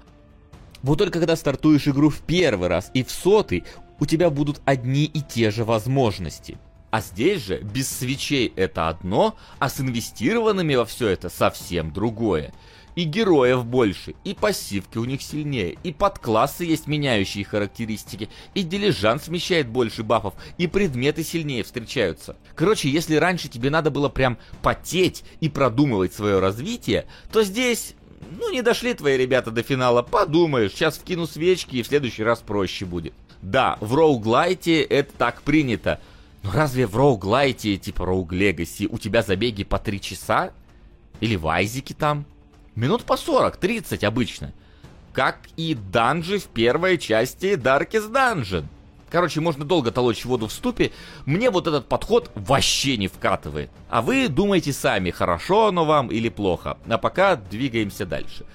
Вот 0.82 0.98
только 0.98 1.20
когда 1.20 1.36
стартуешь 1.36 1.86
игру 1.86 2.10
в 2.10 2.20
первый 2.20 2.68
раз 2.68 2.90
и 2.94 3.04
в 3.04 3.10
сотый, 3.10 3.64
у 4.00 4.06
тебя 4.06 4.30
будут 4.30 4.60
одни 4.64 5.04
и 5.04 5.20
те 5.20 5.50
же 5.50 5.64
возможности. 5.64 6.58
А 6.90 7.00
здесь 7.00 7.42
же 7.42 7.60
без 7.60 7.88
свечей 7.88 8.52
это 8.56 8.88
одно, 8.88 9.36
а 9.58 9.68
с 9.68 9.80
инвестированными 9.80 10.74
во 10.74 10.84
все 10.84 11.08
это 11.08 11.30
совсем 11.30 11.92
другое. 11.92 12.52
И 12.94 13.04
героев 13.04 13.64
больше, 13.64 14.14
и 14.22 14.34
пассивки 14.34 14.98
у 14.98 15.04
них 15.04 15.22
сильнее, 15.22 15.78
и 15.82 15.92
подклассы 15.92 16.64
есть 16.64 16.86
меняющие 16.86 17.44
характеристики, 17.44 18.28
и 18.54 18.62
дилижан 18.62 19.18
смещает 19.18 19.68
больше 19.68 20.02
бафов, 20.02 20.34
и 20.58 20.66
предметы 20.66 21.24
сильнее 21.24 21.62
встречаются. 21.62 22.36
Короче, 22.54 22.90
если 22.90 23.16
раньше 23.16 23.48
тебе 23.48 23.70
надо 23.70 23.90
было 23.90 24.10
прям 24.10 24.36
потеть 24.60 25.24
и 25.40 25.48
продумывать 25.48 26.12
свое 26.12 26.38
развитие, 26.38 27.06
то 27.32 27.42
здесь 27.42 27.94
ну, 28.38 28.52
не 28.52 28.62
дошли 28.62 28.94
твои 28.94 29.16
ребята 29.16 29.50
до 29.50 29.62
финала, 29.62 30.02
подумаешь, 30.02 30.72
сейчас 30.72 30.98
вкину 30.98 31.26
свечки 31.26 31.76
и 31.76 31.82
в 31.82 31.86
следующий 31.86 32.22
раз 32.22 32.40
проще 32.40 32.84
будет. 32.84 33.14
Да, 33.40 33.76
в 33.80 33.94
роуглайте 33.94 34.82
это 34.82 35.12
так 35.16 35.42
принято, 35.42 36.00
но 36.42 36.52
разве 36.52 36.86
в 36.86 36.96
роуглайте, 36.96 37.76
типа 37.76 38.04
роуг 38.04 38.32
легаси, 38.32 38.86
у 38.86 38.98
тебя 38.98 39.22
забеги 39.22 39.64
по 39.64 39.78
3 39.78 40.00
часа? 40.00 40.52
Или 41.20 41.36
в 41.36 41.46
айзике 41.48 41.94
там? 41.94 42.24
Минут 42.74 43.04
по 43.04 43.14
40-30 43.14 44.04
обычно. 44.04 44.52
Как 45.12 45.38
и 45.56 45.74
данжи 45.74 46.38
в 46.38 46.46
первой 46.46 46.96
части 46.96 47.54
Darkest 47.54 48.10
Dungeon. 48.10 48.64
Короче, 49.10 49.42
можно 49.42 49.66
долго 49.66 49.90
толочь 49.90 50.24
воду 50.24 50.46
в 50.46 50.52
ступе. 50.52 50.90
Мне 51.26 51.50
вот 51.50 51.66
этот 51.66 51.86
подход 51.86 52.30
вообще 52.34 52.96
не 52.96 53.08
вкатывает. 53.08 53.70
А 53.90 54.00
вы 54.00 54.28
думаете 54.28 54.72
сами, 54.72 55.10
хорошо 55.10 55.66
оно 55.66 55.84
вам 55.84 56.08
или 56.08 56.30
плохо. 56.30 56.78
А 56.88 56.96
пока 56.96 57.36
двигаемся 57.36 58.06
дальше. 58.06 58.46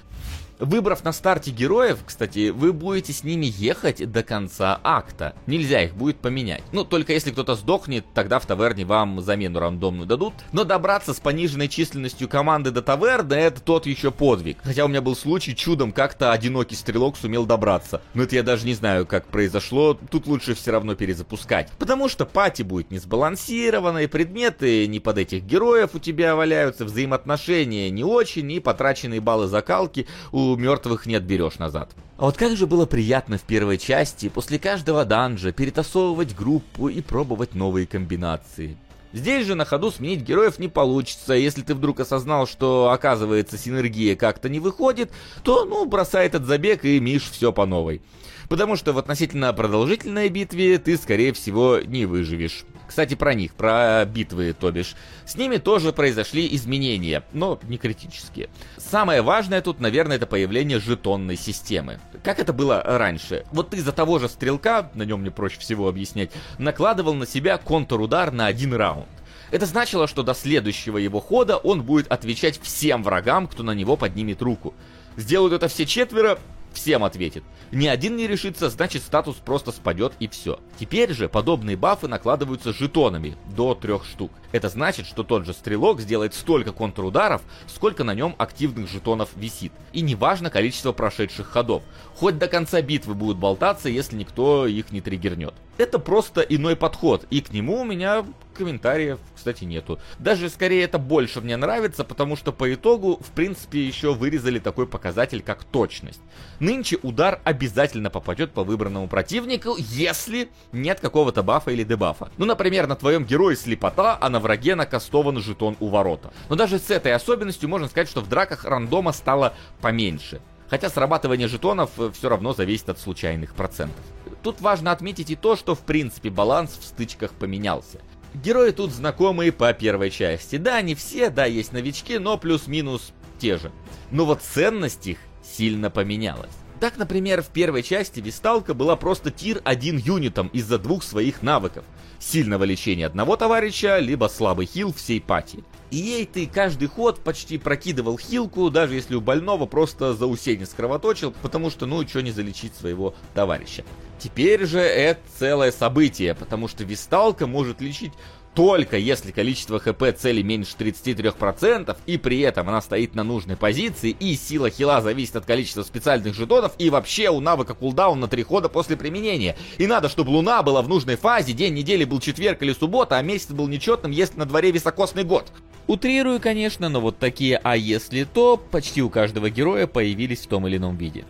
Выбрав 0.59 1.03
на 1.03 1.11
старте 1.11 1.51
героев, 1.51 1.99
кстати, 2.05 2.49
вы 2.49 2.73
будете 2.73 3.13
с 3.13 3.23
ними 3.23 3.45
ехать 3.45 4.11
до 4.11 4.23
конца 4.23 4.79
акта. 4.83 5.35
Нельзя 5.45 5.83
их 5.83 5.93
будет 5.93 6.17
поменять. 6.17 6.63
Ну, 6.71 6.83
только 6.83 7.13
если 7.13 7.29
кто-то 7.29 7.53
сдохнет, 7.55 8.05
тогда 8.15 8.39
в 8.39 8.45
таверне 8.47 8.83
вам 8.83 9.21
замену 9.21 9.59
рандомную 9.59 10.07
дадут. 10.07 10.33
Но 10.53 10.63
добраться 10.63 11.13
с 11.13 11.19
пониженной 11.19 11.67
численностью 11.67 12.27
команды 12.27 12.71
до 12.71 12.81
таверны, 12.81 13.35
это 13.35 13.61
тот 13.61 13.85
еще 13.85 14.09
подвиг. 14.09 14.57
Хотя 14.63 14.85
у 14.85 14.87
меня 14.87 15.01
был 15.01 15.15
случай, 15.15 15.55
чудом 15.55 15.91
как-то 15.91 16.31
одинокий 16.31 16.75
стрелок 16.75 17.17
сумел 17.17 17.45
добраться. 17.45 18.01
Но 18.15 18.23
это 18.23 18.35
я 18.35 18.41
даже 18.41 18.65
не 18.65 18.73
знаю, 18.73 19.05
как 19.05 19.27
произошло. 19.27 19.93
Тут 20.09 20.25
лучше 20.25 20.55
все 20.55 20.71
равно 20.71 20.95
перезапускать. 20.95 21.71
Потому 21.77 22.09
что 22.09 22.25
пати 22.25 22.63
будет 22.63 22.89
не 22.89 22.97
сбалансированной, 22.97 24.07
предметы 24.07 24.87
не 24.87 24.99
под 24.99 25.19
этих 25.19 25.43
героев 25.43 25.91
у 25.93 25.99
тебя 25.99 26.35
валяются, 26.35 26.83
взаимоотношения 26.85 27.91
не 27.91 28.03
очень, 28.03 28.51
и 28.51 28.59
потраченные 28.59 29.21
баллы 29.21 29.47
закалки 29.47 30.07
у 30.31 30.46
мертвых 30.55 31.05
не 31.05 31.15
отберешь 31.15 31.59
назад. 31.59 31.91
А 32.17 32.25
вот 32.25 32.37
как 32.37 32.55
же 32.55 32.65
было 32.65 32.85
приятно 32.85 33.37
в 33.37 33.43
первой 33.43 33.77
части 33.77 34.29
после 34.29 34.57
каждого 34.57 35.05
данжа 35.05 35.51
перетасовывать 35.51 36.35
группу 36.35 36.87
и 36.87 37.01
пробовать 37.01 37.53
новые 37.55 37.85
комбинации. 37.85 38.77
Здесь 39.13 39.45
же 39.45 39.55
на 39.55 39.65
ходу 39.65 39.91
сменить 39.91 40.21
героев 40.21 40.59
не 40.59 40.67
получится. 40.67 41.33
Если 41.33 41.61
ты 41.61 41.73
вдруг 41.75 41.99
осознал, 41.99 42.45
что 42.45 42.91
оказывается 42.91 43.57
синергия 43.57 44.15
как-то 44.15 44.49
не 44.49 44.59
выходит, 44.59 45.11
то 45.43 45.65
ну 45.65 45.85
бросай 45.85 46.25
этот 46.25 46.45
забег 46.45 46.85
и 46.85 46.99
миш 46.99 47.23
все 47.23 47.53
по 47.53 47.65
новой. 47.65 48.01
Потому 48.49 48.75
что 48.75 48.93
в 48.93 48.97
относительно 48.97 49.51
продолжительной 49.53 50.29
битве 50.29 50.77
ты 50.77 50.97
скорее 50.97 51.33
всего 51.33 51.79
не 51.79 52.05
выживешь. 52.05 52.65
Кстати, 52.87 53.15
про 53.15 53.33
них, 53.33 53.53
про 53.53 54.05
битвы, 54.05 54.55
то 54.57 54.71
бишь. 54.71 54.95
С 55.25 55.35
ними 55.35 55.57
тоже 55.57 55.91
произошли 55.91 56.47
изменения, 56.55 57.23
но 57.33 57.59
не 57.63 57.77
критические. 57.77 58.49
Самое 58.77 59.21
важное 59.21 59.61
тут, 59.61 59.79
наверное, 59.79 60.15
это 60.17 60.25
появление 60.25 60.79
жетонной 60.79 61.35
системы. 61.35 61.99
Как 62.23 62.39
это 62.39 62.53
было 62.53 62.81
раньше? 62.83 63.45
Вот 63.51 63.71
ты 63.71 63.81
за 63.81 63.91
того 63.91 64.19
же 64.19 64.29
стрелка, 64.29 64.89
на 64.93 65.03
нем 65.03 65.21
мне 65.21 65.31
проще 65.31 65.59
всего 65.59 65.87
объяснять, 65.89 66.31
накладывал 66.57 67.13
на 67.13 67.27
себя 67.27 67.57
контур-удар 67.57 68.31
на 68.31 68.45
один 68.47 68.73
раунд. 68.73 69.07
Это 69.51 69.65
значило, 69.65 70.07
что 70.07 70.23
до 70.23 70.33
следующего 70.33 70.97
его 70.97 71.19
хода 71.19 71.57
он 71.57 71.83
будет 71.83 72.11
отвечать 72.11 72.59
всем 72.61 73.03
врагам, 73.03 73.47
кто 73.47 73.63
на 73.63 73.71
него 73.71 73.95
поднимет 73.95 74.41
руку. 74.41 74.73
Сделают 75.15 75.53
это 75.53 75.67
все 75.67 75.85
четверо, 75.85 76.37
всем 76.77 77.03
ответит. 77.03 77.43
Ни 77.71 77.87
один 77.87 78.15
не 78.15 78.27
решится, 78.27 78.69
значит 78.69 79.01
статус 79.01 79.35
просто 79.35 79.71
спадет 79.71 80.13
и 80.19 80.27
все. 80.27 80.59
Теперь 80.79 81.11
же 81.11 81.27
подобные 81.27 81.75
бафы 81.75 82.07
накладываются 82.07 82.71
жетонами, 82.71 83.35
до 83.55 83.73
трех 83.73 84.05
штук. 84.05 84.31
Это 84.51 84.69
значит, 84.69 85.07
что 85.07 85.23
тот 85.23 85.45
же 85.45 85.53
стрелок 85.53 85.99
сделает 85.99 86.33
столько 86.33 86.71
контрударов, 86.71 87.41
сколько 87.65 88.03
на 88.03 88.13
нем 88.13 88.35
активных 88.37 88.89
жетонов 88.89 89.29
висит. 89.35 89.73
И 89.91 90.01
неважно 90.01 90.49
количество 90.49 90.93
прошедших 90.93 91.47
ходов. 91.47 91.83
Хоть 92.15 92.37
до 92.37 92.47
конца 92.47 92.81
битвы 92.81 93.15
будут 93.15 93.37
болтаться, 93.37 93.89
если 93.89 94.15
никто 94.15 94.67
их 94.67 94.91
не 94.91 95.01
триггернет. 95.01 95.55
Это 95.77 95.99
просто 95.99 96.41
иной 96.41 96.75
подход, 96.75 97.25
и 97.29 97.41
к 97.41 97.51
нему 97.51 97.81
у 97.81 97.85
меня 97.85 98.25
комментариев, 98.57 99.19
кстати, 99.35 99.63
нету. 99.63 99.99
Даже 100.19 100.49
скорее 100.49 100.83
это 100.83 100.97
больше 100.97 101.41
мне 101.41 101.55
нравится, 101.57 102.03
потому 102.03 102.35
что 102.35 102.51
по 102.51 102.73
итогу, 102.73 103.19
в 103.21 103.31
принципе, 103.31 103.85
еще 103.85 104.13
вырезали 104.13 104.59
такой 104.59 104.87
показатель, 104.87 105.41
как 105.41 105.63
точность. 105.63 106.19
Нынче 106.59 106.97
удар 107.03 107.39
обязательно 107.43 108.09
попадет 108.09 108.51
по 108.51 108.63
выбранному 108.63 109.07
противнику, 109.07 109.75
если 109.77 110.49
нет 110.71 110.99
какого-то 110.99 111.43
бафа 111.43 111.71
или 111.71 111.83
дебафа. 111.83 112.29
Ну, 112.37 112.45
например, 112.45 112.87
на 112.87 112.95
твоем 112.95 113.23
герое 113.23 113.55
слепота, 113.55 114.17
а 114.19 114.29
на 114.29 114.39
враге 114.39 114.75
накастован 114.75 115.39
жетон 115.39 115.77
у 115.79 115.87
ворота. 115.87 116.33
Но 116.49 116.55
даже 116.55 116.79
с 116.79 116.89
этой 116.89 117.13
особенностью 117.13 117.69
можно 117.69 117.87
сказать, 117.87 118.09
что 118.09 118.21
в 118.21 118.29
драках 118.29 118.65
рандома 118.65 119.11
стало 119.13 119.53
поменьше. 119.81 120.41
Хотя 120.69 120.89
срабатывание 120.89 121.47
жетонов 121.47 121.91
э, 121.97 122.11
все 122.13 122.29
равно 122.29 122.53
зависит 122.53 122.89
от 122.89 122.99
случайных 122.99 123.53
процентов. 123.53 124.03
Тут 124.43 124.61
важно 124.61 124.91
отметить 124.91 125.29
и 125.29 125.35
то, 125.35 125.55
что 125.55 125.75
в 125.75 125.79
принципе 125.79 126.29
баланс 126.29 126.77
в 126.79 126.83
стычках 126.83 127.31
поменялся. 127.31 127.99
Герои 128.43 128.71
тут 128.71 128.91
знакомые 128.91 129.51
по 129.51 129.73
первой 129.73 130.11
части. 130.11 130.57
Да, 130.57 130.81
не 130.81 130.95
все, 130.95 131.29
да, 131.29 131.45
есть 131.45 131.73
новички, 131.73 132.19
но 132.19 132.37
плюс-минус 132.37 133.11
те 133.39 133.57
же. 133.57 133.71
Но 134.11 134.25
вот 134.25 134.41
ценность 134.41 135.07
их 135.07 135.17
сильно 135.43 135.89
поменялась. 135.89 136.51
Так, 136.79 136.97
например, 136.97 137.41
в 137.41 137.47
первой 137.47 137.81
части 137.81 138.19
Висталка 138.19 138.75
была 138.75 138.95
просто 138.95 139.31
тир 139.31 139.61
1 139.63 139.97
юнитом 139.97 140.47
из-за 140.49 140.77
двух 140.77 141.01
своих 141.01 141.41
навыков. 141.41 141.83
Сильного 142.19 142.65
лечения 142.65 143.07
одного 143.07 143.35
товарища, 143.35 143.97
либо 143.97 144.27
слабый 144.27 144.67
хил 144.67 144.93
всей 144.93 145.19
пати. 145.19 145.63
И 145.89 145.97
ей 145.97 146.25
ты 146.25 146.45
каждый 146.45 146.87
ход 146.87 147.19
почти 147.21 147.57
прокидывал 147.57 148.17
хилку, 148.17 148.69
даже 148.69 148.93
если 148.93 149.15
у 149.15 149.21
больного 149.21 149.65
просто 149.65 150.13
заусенец 150.13 150.69
кровоточил, 150.69 151.33
потому 151.41 151.71
что 151.71 151.85
ну 151.85 152.07
что 152.07 152.21
не 152.21 152.31
залечить 152.31 152.75
своего 152.75 153.15
товарища. 153.33 153.83
Теперь 154.19 154.65
же 154.65 154.79
это 154.79 155.21
целое 155.37 155.71
событие, 155.71 156.35
потому 156.35 156.67
что 156.67 156.83
Висталка 156.83 157.47
может 157.47 157.81
лечить 157.81 158.13
только 158.57 158.97
если 158.97 159.29
количество 159.29 159.79
хп 159.79 160.03
цели 160.17 160.41
меньше 160.41 160.73
33%, 160.79 161.95
и 162.07 162.17
при 162.17 162.39
этом 162.39 162.67
она 162.67 162.81
стоит 162.81 163.13
на 163.13 163.23
нужной 163.23 163.55
позиции, 163.55 164.09
и 164.19 164.35
сила 164.35 164.71
хила 164.71 164.99
зависит 164.99 165.35
от 165.35 165.45
количества 165.45 165.83
специальных 165.83 166.33
жетонов, 166.33 166.71
и 166.79 166.89
вообще 166.89 167.29
у 167.29 167.39
навыка 167.39 167.75
кулдаун 167.75 168.19
на 168.19 168.27
3 168.27 168.41
хода 168.41 168.67
после 168.67 168.97
применения. 168.97 169.55
И 169.77 169.85
надо, 169.85 170.09
чтобы 170.09 170.31
луна 170.31 170.63
была 170.63 170.81
в 170.81 170.89
нужной 170.89 171.17
фазе, 171.17 171.53
день 171.53 171.75
недели 171.75 172.03
был 172.03 172.19
четверг 172.19 172.63
или 172.63 172.73
суббота, 172.73 173.19
а 173.19 173.21
месяц 173.21 173.51
был 173.51 173.67
нечетным, 173.67 174.11
если 174.11 174.39
на 174.39 174.47
дворе 174.47 174.71
високосный 174.71 175.23
год. 175.23 175.51
Утрирую, 175.85 176.39
конечно, 176.39 176.89
но 176.89 176.99
вот 176.99 177.19
такие 177.19 177.61
«а 177.63 177.77
если 177.77 178.23
то» 178.23 178.57
почти 178.57 179.03
у 179.03 179.11
каждого 179.11 179.51
героя 179.51 179.85
появились 179.85 180.39
в 180.39 180.47
том 180.47 180.65
или 180.65 180.77
ином 180.77 180.97
виде. 180.97 181.25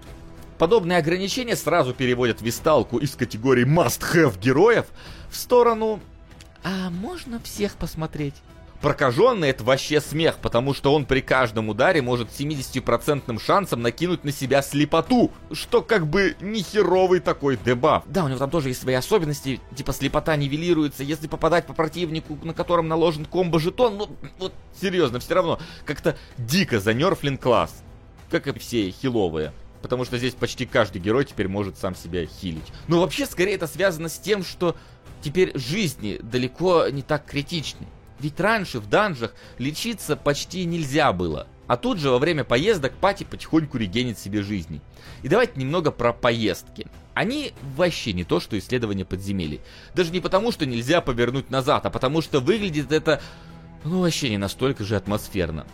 Подобные 0.57 0.97
ограничения 0.97 1.57
сразу 1.57 1.93
переводят 1.93 2.41
висталку 2.41 2.99
из 2.99 3.17
категории 3.17 3.65
must-have 3.65 4.39
героев 4.41 4.85
в 5.29 5.35
сторону 5.35 5.99
а 6.63 6.89
можно 6.89 7.39
всех 7.39 7.75
посмотреть? 7.75 8.35
Прокаженный 8.81 9.49
это 9.49 9.63
вообще 9.63 9.99
смех, 9.99 10.37
потому 10.39 10.75
что 10.75 10.93
он 10.93 11.05
при 11.05 11.21
каждом 11.21 11.69
ударе 11.69 12.03
может 12.03 12.29
70% 12.29 13.41
шансом 13.41 13.81
накинуть 13.81 14.23
на 14.23 14.31
себя 14.31 14.61
слепоту, 14.61 15.31
что 15.51 15.81
как 15.81 16.05
бы 16.05 16.35
не 16.41 16.61
херовый 16.61 17.19
такой 17.19 17.57
дебаф. 17.57 18.03
Да, 18.05 18.23
у 18.23 18.27
него 18.27 18.37
там 18.37 18.51
тоже 18.51 18.69
есть 18.69 18.81
свои 18.81 18.93
особенности, 18.93 19.59
типа 19.75 19.93
слепота 19.93 20.35
нивелируется, 20.35 21.03
если 21.03 21.27
попадать 21.27 21.65
по 21.65 21.73
противнику, 21.73 22.37
на 22.43 22.53
котором 22.53 22.87
наложен 22.87 23.25
комбо-жетон, 23.25 23.97
ну 23.97 24.09
вот 24.37 24.53
серьезно, 24.79 25.19
все 25.19 25.33
равно 25.33 25.59
как-то 25.83 26.15
дико 26.37 26.79
занерфлен 26.79 27.39
класс, 27.39 27.81
как 28.29 28.45
и 28.45 28.59
все 28.59 28.91
хиловые. 28.91 29.53
Потому 29.81 30.05
что 30.05 30.17
здесь 30.17 30.33
почти 30.33 30.65
каждый 30.65 30.99
герой 30.99 31.25
теперь 31.25 31.47
может 31.47 31.77
сам 31.77 31.95
себя 31.95 32.25
хилить. 32.25 32.73
Но 32.87 32.99
вообще, 32.99 33.25
скорее, 33.25 33.55
это 33.55 33.67
связано 33.67 34.09
с 34.09 34.17
тем, 34.17 34.43
что 34.43 34.75
теперь 35.21 35.57
жизни 35.57 36.19
далеко 36.21 36.89
не 36.89 37.01
так 37.01 37.25
критичны. 37.25 37.87
Ведь 38.19 38.39
раньше 38.39 38.79
в 38.79 38.89
данжах 38.89 39.33
лечиться 39.57 40.15
почти 40.15 40.65
нельзя 40.65 41.13
было. 41.13 41.47
А 41.67 41.75
тут 41.75 41.99
же 41.99 42.09
во 42.09 42.17
время 42.17 42.43
поездок 42.43 42.93
Пати 42.93 43.25
потихоньку 43.25 43.77
регенит 43.77 44.17
себе 44.17 44.41
жизни. 44.41 44.81
И 45.21 45.27
давайте 45.27 45.59
немного 45.59 45.91
про 45.91 46.13
поездки. 46.13 46.87
Они 47.13 47.51
вообще 47.75 48.13
не 48.13 48.23
то, 48.23 48.39
что 48.39 48.57
исследование 48.57 49.05
подземелий. 49.05 49.59
Даже 49.93 50.11
не 50.11 50.21
потому, 50.21 50.51
что 50.51 50.65
нельзя 50.65 51.01
повернуть 51.01 51.49
назад, 51.49 51.85
а 51.85 51.89
потому 51.89 52.21
что 52.21 52.39
выглядит 52.39 52.91
это, 52.91 53.21
ну, 53.83 54.01
вообще 54.01 54.29
не 54.29 54.37
настолько 54.37 54.85
же 54.85 54.95
атмосферно. 54.95 55.67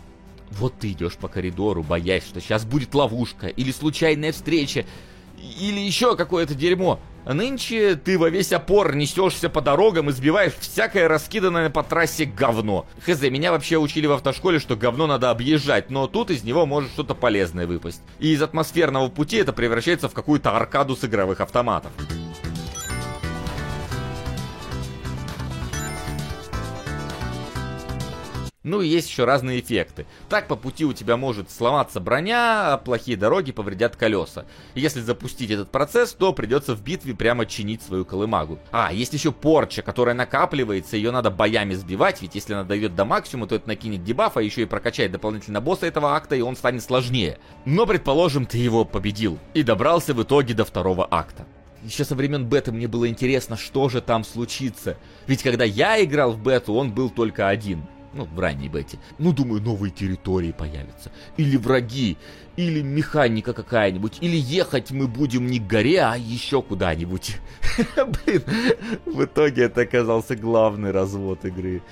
Вот 0.50 0.78
ты 0.78 0.92
идешь 0.92 1.14
по 1.14 1.28
коридору, 1.28 1.82
боясь, 1.82 2.24
что 2.24 2.40
сейчас 2.40 2.64
будет 2.64 2.94
ловушка, 2.94 3.46
или 3.46 3.70
случайная 3.70 4.32
встреча, 4.32 4.84
или 5.38 5.80
еще 5.80 6.16
какое-то 6.16 6.54
дерьмо. 6.54 7.00
Нынче 7.26 7.96
ты 7.96 8.18
во 8.18 8.28
весь 8.28 8.52
опор 8.52 8.94
несешься 8.94 9.48
по 9.48 9.62
дорогам 9.62 10.10
и 10.10 10.12
сбиваешь 10.12 10.52
всякое 10.60 11.08
раскиданное 11.08 11.70
по 11.70 11.82
трассе 11.82 12.26
говно. 12.26 12.86
Хз, 13.06 13.22
меня 13.22 13.50
вообще 13.50 13.78
учили 13.78 14.06
в 14.06 14.12
автошколе, 14.12 14.58
что 14.58 14.76
говно 14.76 15.06
надо 15.06 15.30
объезжать, 15.30 15.90
но 15.90 16.06
тут 16.06 16.30
из 16.30 16.44
него 16.44 16.66
может 16.66 16.90
что-то 16.90 17.14
полезное 17.14 17.66
выпасть. 17.66 18.02
И 18.18 18.32
из 18.32 18.42
атмосферного 18.42 19.08
пути 19.08 19.38
это 19.38 19.54
превращается 19.54 20.08
в 20.08 20.12
какую-то 20.12 20.54
аркаду 20.54 20.96
с 20.96 21.04
игровых 21.04 21.40
автоматов. 21.40 21.92
Ну 28.64 28.80
и 28.80 28.88
есть 28.88 29.10
еще 29.10 29.24
разные 29.26 29.60
эффекты. 29.60 30.06
Так 30.30 30.48
по 30.48 30.56
пути 30.56 30.86
у 30.86 30.94
тебя 30.94 31.18
может 31.18 31.50
сломаться 31.50 32.00
броня, 32.00 32.72
а 32.72 32.78
плохие 32.78 33.14
дороги 33.14 33.52
повредят 33.52 33.94
колеса. 33.94 34.46
Если 34.74 35.02
запустить 35.02 35.50
этот 35.50 35.70
процесс, 35.70 36.14
то 36.14 36.32
придется 36.32 36.74
в 36.74 36.82
битве 36.82 37.14
прямо 37.14 37.44
чинить 37.44 37.82
свою 37.82 38.06
колымагу. 38.06 38.58
А, 38.72 38.90
есть 38.90 39.12
еще 39.12 39.32
порча, 39.32 39.82
которая 39.82 40.14
накапливается, 40.14 40.96
ее 40.96 41.10
надо 41.10 41.30
боями 41.30 41.74
сбивать, 41.74 42.22
ведь 42.22 42.36
если 42.36 42.54
она 42.54 42.64
дойдет 42.64 42.94
до 42.94 43.04
максимума, 43.04 43.46
то 43.46 43.54
это 43.54 43.68
накинет 43.68 44.02
дебаф, 44.02 44.38
а 44.38 44.42
еще 44.42 44.62
и 44.62 44.66
прокачает 44.66 45.12
дополнительно 45.12 45.60
босса 45.60 45.84
этого 45.84 46.16
акта, 46.16 46.34
и 46.34 46.40
он 46.40 46.56
станет 46.56 46.82
сложнее. 46.82 47.38
Но 47.66 47.84
предположим, 47.84 48.46
ты 48.46 48.56
его 48.56 48.86
победил 48.86 49.38
и 49.52 49.62
добрался 49.62 50.14
в 50.14 50.22
итоге 50.22 50.54
до 50.54 50.64
второго 50.64 51.06
акта. 51.10 51.44
Еще 51.82 52.06
со 52.06 52.14
времен 52.14 52.46
беты 52.46 52.72
мне 52.72 52.88
было 52.88 53.06
интересно, 53.10 53.58
что 53.58 53.90
же 53.90 54.00
там 54.00 54.24
случится. 54.24 54.96
Ведь 55.26 55.42
когда 55.42 55.64
я 55.64 56.02
играл 56.02 56.32
в 56.32 56.42
бету, 56.42 56.72
он 56.72 56.92
был 56.94 57.10
только 57.10 57.48
один. 57.48 57.86
Ну, 58.14 58.26
в 58.26 58.38
ранней 58.38 58.68
бете. 58.68 58.98
Ну, 59.18 59.32
думаю, 59.32 59.60
новые 59.60 59.90
территории 59.90 60.52
появятся. 60.52 61.10
Или 61.36 61.56
враги, 61.56 62.16
или 62.56 62.80
механика 62.80 63.52
какая-нибудь, 63.52 64.18
или 64.20 64.36
ехать 64.36 64.92
мы 64.92 65.08
будем 65.08 65.46
не 65.46 65.58
к 65.58 65.66
горе, 65.66 66.00
а 66.00 66.16
еще 66.16 66.62
куда-нибудь. 66.62 67.38
Блин, 67.96 68.42
в 69.04 69.24
итоге 69.24 69.64
это 69.64 69.80
оказался 69.80 70.36
главный 70.36 70.92
развод 70.92 71.44
игры. 71.44 71.82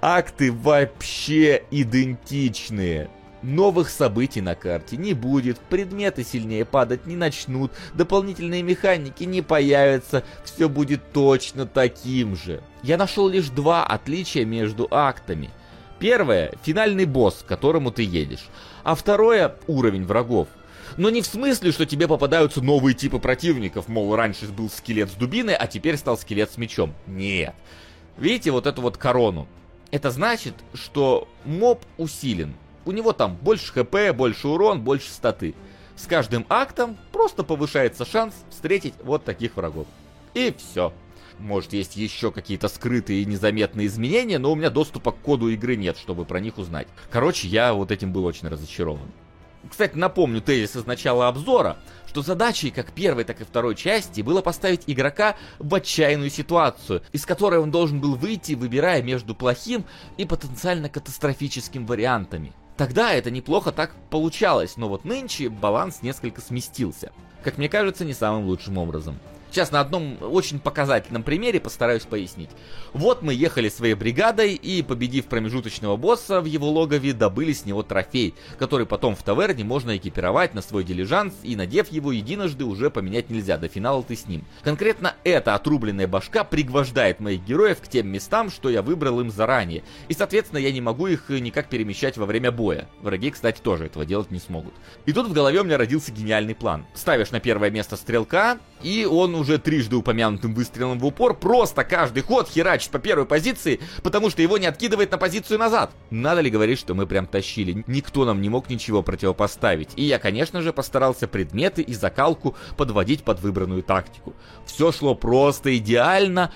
Акты 0.00 0.52
вообще 0.52 1.64
идентичные. 1.72 3.10
Новых 3.42 3.90
событий 3.90 4.40
на 4.40 4.54
карте 4.54 4.96
не 4.96 5.12
будет, 5.12 5.58
предметы 5.58 6.24
сильнее 6.24 6.64
падать 6.64 7.06
не 7.06 7.14
начнут, 7.14 7.72
дополнительные 7.92 8.62
механики 8.62 9.24
не 9.24 9.42
появятся, 9.42 10.24
все 10.44 10.68
будет 10.68 11.12
точно 11.12 11.66
таким 11.66 12.36
же. 12.36 12.62
Я 12.82 12.96
нашел 12.96 13.28
лишь 13.28 13.50
два 13.50 13.84
отличия 13.84 14.46
между 14.46 14.86
актами– 14.90 15.50
Первое— 15.98 16.52
финальный 16.62 17.04
босс, 17.04 17.42
к 17.42 17.46
которому 17.46 17.90
ты 17.90 18.02
едешь. 18.02 18.46
А 18.82 18.94
второе— 18.94 19.56
уровень 19.66 20.04
врагов. 20.04 20.48
Но 20.96 21.10
не 21.10 21.22
в 21.22 21.26
смысле, 21.26 21.72
что 21.72 21.86
тебе 21.86 22.06
попадаются 22.06 22.60
новые 22.60 22.94
типы 22.94 23.18
противников, 23.18 23.88
мол, 23.88 24.14
раньше 24.14 24.46
был 24.46 24.70
скелет 24.70 25.10
с 25.10 25.14
дубиной, 25.14 25.54
а 25.54 25.66
теперь 25.66 25.96
стал 25.96 26.16
скелет 26.18 26.50
с 26.50 26.56
мечом. 26.56 26.94
Нет. 27.06 27.54
Видите 28.16 28.50
вот 28.50 28.66
эту 28.66 28.82
вот 28.82 28.96
корону? 28.96 29.48
Это 29.90 30.10
значит, 30.10 30.54
что 30.74 31.28
моб 31.44 31.84
усилен. 31.98 32.54
У 32.84 32.92
него 32.92 33.12
там 33.12 33.36
больше 33.36 33.72
хп, 33.72 34.14
больше 34.14 34.48
урон, 34.48 34.82
больше 34.82 35.10
статы. 35.10 35.54
С 35.96 36.06
каждым 36.06 36.44
актом 36.48 36.96
просто 37.12 37.44
повышается 37.44 38.04
шанс 38.04 38.34
встретить 38.50 38.94
вот 39.02 39.24
таких 39.24 39.56
врагов. 39.56 39.86
И 40.34 40.54
все. 40.58 40.92
Может, 41.38 41.72
есть 41.72 41.96
еще 41.96 42.30
какие-то 42.30 42.68
скрытые 42.68 43.22
и 43.22 43.26
незаметные 43.26 43.86
изменения, 43.86 44.38
но 44.38 44.52
у 44.52 44.54
меня 44.54 44.70
доступа 44.70 45.12
к 45.12 45.18
коду 45.18 45.48
игры 45.48 45.76
нет, 45.76 45.98
чтобы 45.98 46.24
про 46.24 46.40
них 46.40 46.58
узнать. 46.58 46.88
Короче, 47.10 47.48
я 47.48 47.74
вот 47.74 47.90
этим 47.90 48.12
был 48.12 48.24
очень 48.24 48.48
разочарован. 48.48 49.10
Кстати, 49.68 49.96
напомню 49.96 50.40
тезис 50.40 50.76
из 50.76 50.86
начала 50.86 51.28
обзора, 51.28 51.78
что 52.06 52.22
задачей 52.22 52.70
как 52.70 52.92
первой, 52.92 53.24
так 53.24 53.40
и 53.40 53.44
второй 53.44 53.74
части 53.74 54.20
было 54.20 54.42
поставить 54.42 54.82
игрока 54.86 55.36
в 55.58 55.74
отчаянную 55.74 56.30
ситуацию, 56.30 57.02
из 57.12 57.24
которой 57.24 57.60
он 57.60 57.70
должен 57.70 58.00
был 58.00 58.14
выйти, 58.14 58.52
выбирая 58.52 59.02
между 59.02 59.34
плохим 59.34 59.84
и 60.16 60.24
потенциально 60.24 60.88
катастрофическим 60.88 61.86
вариантами. 61.86 62.52
Тогда 62.76 63.12
это 63.12 63.30
неплохо 63.30 63.72
так 63.72 63.94
получалось, 64.10 64.76
но 64.76 64.88
вот 64.88 65.04
нынче 65.04 65.48
баланс 65.48 66.02
несколько 66.02 66.40
сместился. 66.40 67.12
Как 67.42 67.56
мне 67.56 67.68
кажется, 67.68 68.04
не 68.04 68.14
самым 68.14 68.46
лучшим 68.46 68.78
образом. 68.78 69.18
Сейчас 69.54 69.70
на 69.70 69.78
одном 69.78 70.18
очень 70.20 70.58
показательном 70.58 71.22
примере 71.22 71.60
постараюсь 71.60 72.02
пояснить. 72.02 72.50
Вот 72.92 73.22
мы 73.22 73.32
ехали 73.34 73.68
своей 73.68 73.94
бригадой 73.94 74.54
и, 74.54 74.82
победив 74.82 75.26
промежуточного 75.26 75.96
босса 75.96 76.40
в 76.40 76.46
его 76.46 76.68
логове, 76.68 77.12
добыли 77.12 77.52
с 77.52 77.64
него 77.64 77.84
трофей, 77.84 78.34
который 78.58 78.84
потом 78.84 79.14
в 79.14 79.22
таверне 79.22 79.62
можно 79.62 79.96
экипировать 79.96 80.54
на 80.54 80.60
свой 80.60 80.82
дилижанс 80.82 81.34
и, 81.44 81.54
надев 81.54 81.92
его 81.92 82.10
единожды, 82.10 82.64
уже 82.64 82.90
поменять 82.90 83.30
нельзя, 83.30 83.56
до 83.56 83.68
финала 83.68 84.02
ты 84.02 84.16
с 84.16 84.26
ним. 84.26 84.44
Конкретно 84.64 85.14
эта 85.22 85.54
отрубленная 85.54 86.08
башка 86.08 86.42
пригвождает 86.42 87.20
моих 87.20 87.44
героев 87.44 87.80
к 87.80 87.86
тем 87.86 88.08
местам, 88.08 88.50
что 88.50 88.68
я 88.70 88.82
выбрал 88.82 89.20
им 89.20 89.30
заранее, 89.30 89.84
и, 90.08 90.14
соответственно, 90.14 90.58
я 90.58 90.72
не 90.72 90.80
могу 90.80 91.06
их 91.06 91.28
никак 91.28 91.68
перемещать 91.68 92.16
во 92.16 92.26
время 92.26 92.50
боя. 92.50 92.88
Враги, 93.02 93.30
кстати, 93.30 93.60
тоже 93.60 93.86
этого 93.86 94.04
делать 94.04 94.32
не 94.32 94.40
смогут. 94.40 94.74
И 95.06 95.12
тут 95.12 95.28
в 95.28 95.32
голове 95.32 95.60
у 95.60 95.64
меня 95.64 95.78
родился 95.78 96.10
гениальный 96.10 96.56
план. 96.56 96.86
Ставишь 96.92 97.30
на 97.30 97.38
первое 97.38 97.70
место 97.70 97.94
стрелка, 97.94 98.58
и 98.82 99.08
он 99.08 99.36
уже 99.36 99.43
трижды 99.44 99.96
упомянутым 99.96 100.54
выстрелом 100.54 100.98
в 100.98 101.06
упор 101.06 101.34
просто 101.34 101.84
каждый 101.84 102.22
ход 102.22 102.48
херачит 102.48 102.90
по 102.90 102.98
первой 102.98 103.26
позиции, 103.26 103.80
потому 104.02 104.30
что 104.30 104.42
его 104.42 104.58
не 104.58 104.66
откидывает 104.66 105.10
на 105.10 105.18
позицию 105.18 105.58
назад. 105.58 105.92
Надо 106.10 106.40
ли 106.40 106.50
говорить, 106.50 106.78
что 106.78 106.94
мы 106.94 107.06
прям 107.06 107.26
тащили? 107.26 107.84
Никто 107.86 108.24
нам 108.24 108.40
не 108.40 108.48
мог 108.48 108.68
ничего 108.68 109.02
противопоставить. 109.02 109.90
И 109.96 110.02
я, 110.02 110.18
конечно 110.18 110.62
же, 110.62 110.72
постарался 110.72 111.28
предметы 111.28 111.82
и 111.82 111.94
закалку 111.94 112.56
подводить 112.76 113.22
под 113.22 113.40
выбранную 113.40 113.82
тактику. 113.82 114.34
Все 114.66 114.92
шло 114.92 115.14
просто 115.14 115.76
идеально, 115.76 116.52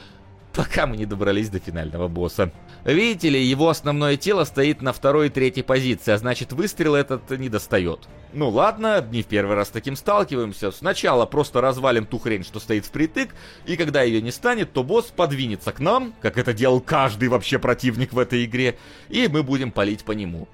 пока 0.53 0.87
мы 0.87 0.97
не 0.97 1.07
добрались 1.07 1.51
до 1.51 1.59
финального 1.59 2.09
босса. 2.09 2.53
Видите 2.85 3.29
ли, 3.29 3.43
его 3.43 3.69
основное 3.69 4.17
тело 4.17 4.45
стоит 4.45 4.83
на 4.83 4.93
второй 4.93 5.27
и 5.27 5.31
третьей 5.31 5.63
позиции, 5.63 6.13
а 6.13 6.19
значит 6.19 6.53
выстрел 6.53 6.95
этот 6.95 7.31
не 7.31 7.49
достает. 7.49 8.09
Ну 8.33 8.51
ладно, 8.51 9.07
не 9.11 9.23
в 9.23 9.27
первый 9.27 9.57
раз 9.57 9.69
с 9.69 9.71
таким 9.71 9.97
сталкиваемся. 9.97 10.71
Сначала 10.71 11.25
просто 11.25 11.61
развалим 11.61 12.07
ту 12.07 12.19
хрень, 12.19 12.45
что 12.45 12.61
стоит 12.61 12.85
впритык, 12.85 13.31
и 13.67 13.77
когда 13.77 14.03
ее 14.03 14.21
не 14.21 14.31
станет, 14.31 14.73
то 14.73 14.85
босс 14.85 15.07
подвинется 15.07 15.73
к 15.73 15.81
нам, 15.81 16.15
как 16.21 16.37
это 16.37 16.53
делал 16.53 16.81
каждый 16.81 17.29
вообще 17.29 17.59
противник 17.59 18.13
в 18.13 18.19
этой 18.19 18.45
игре, 18.45 18.79
и 19.09 19.29
мы 19.29 19.43
будем 19.43 19.73
палить 19.73 20.05
по 20.05 20.13
нему. 20.13 20.47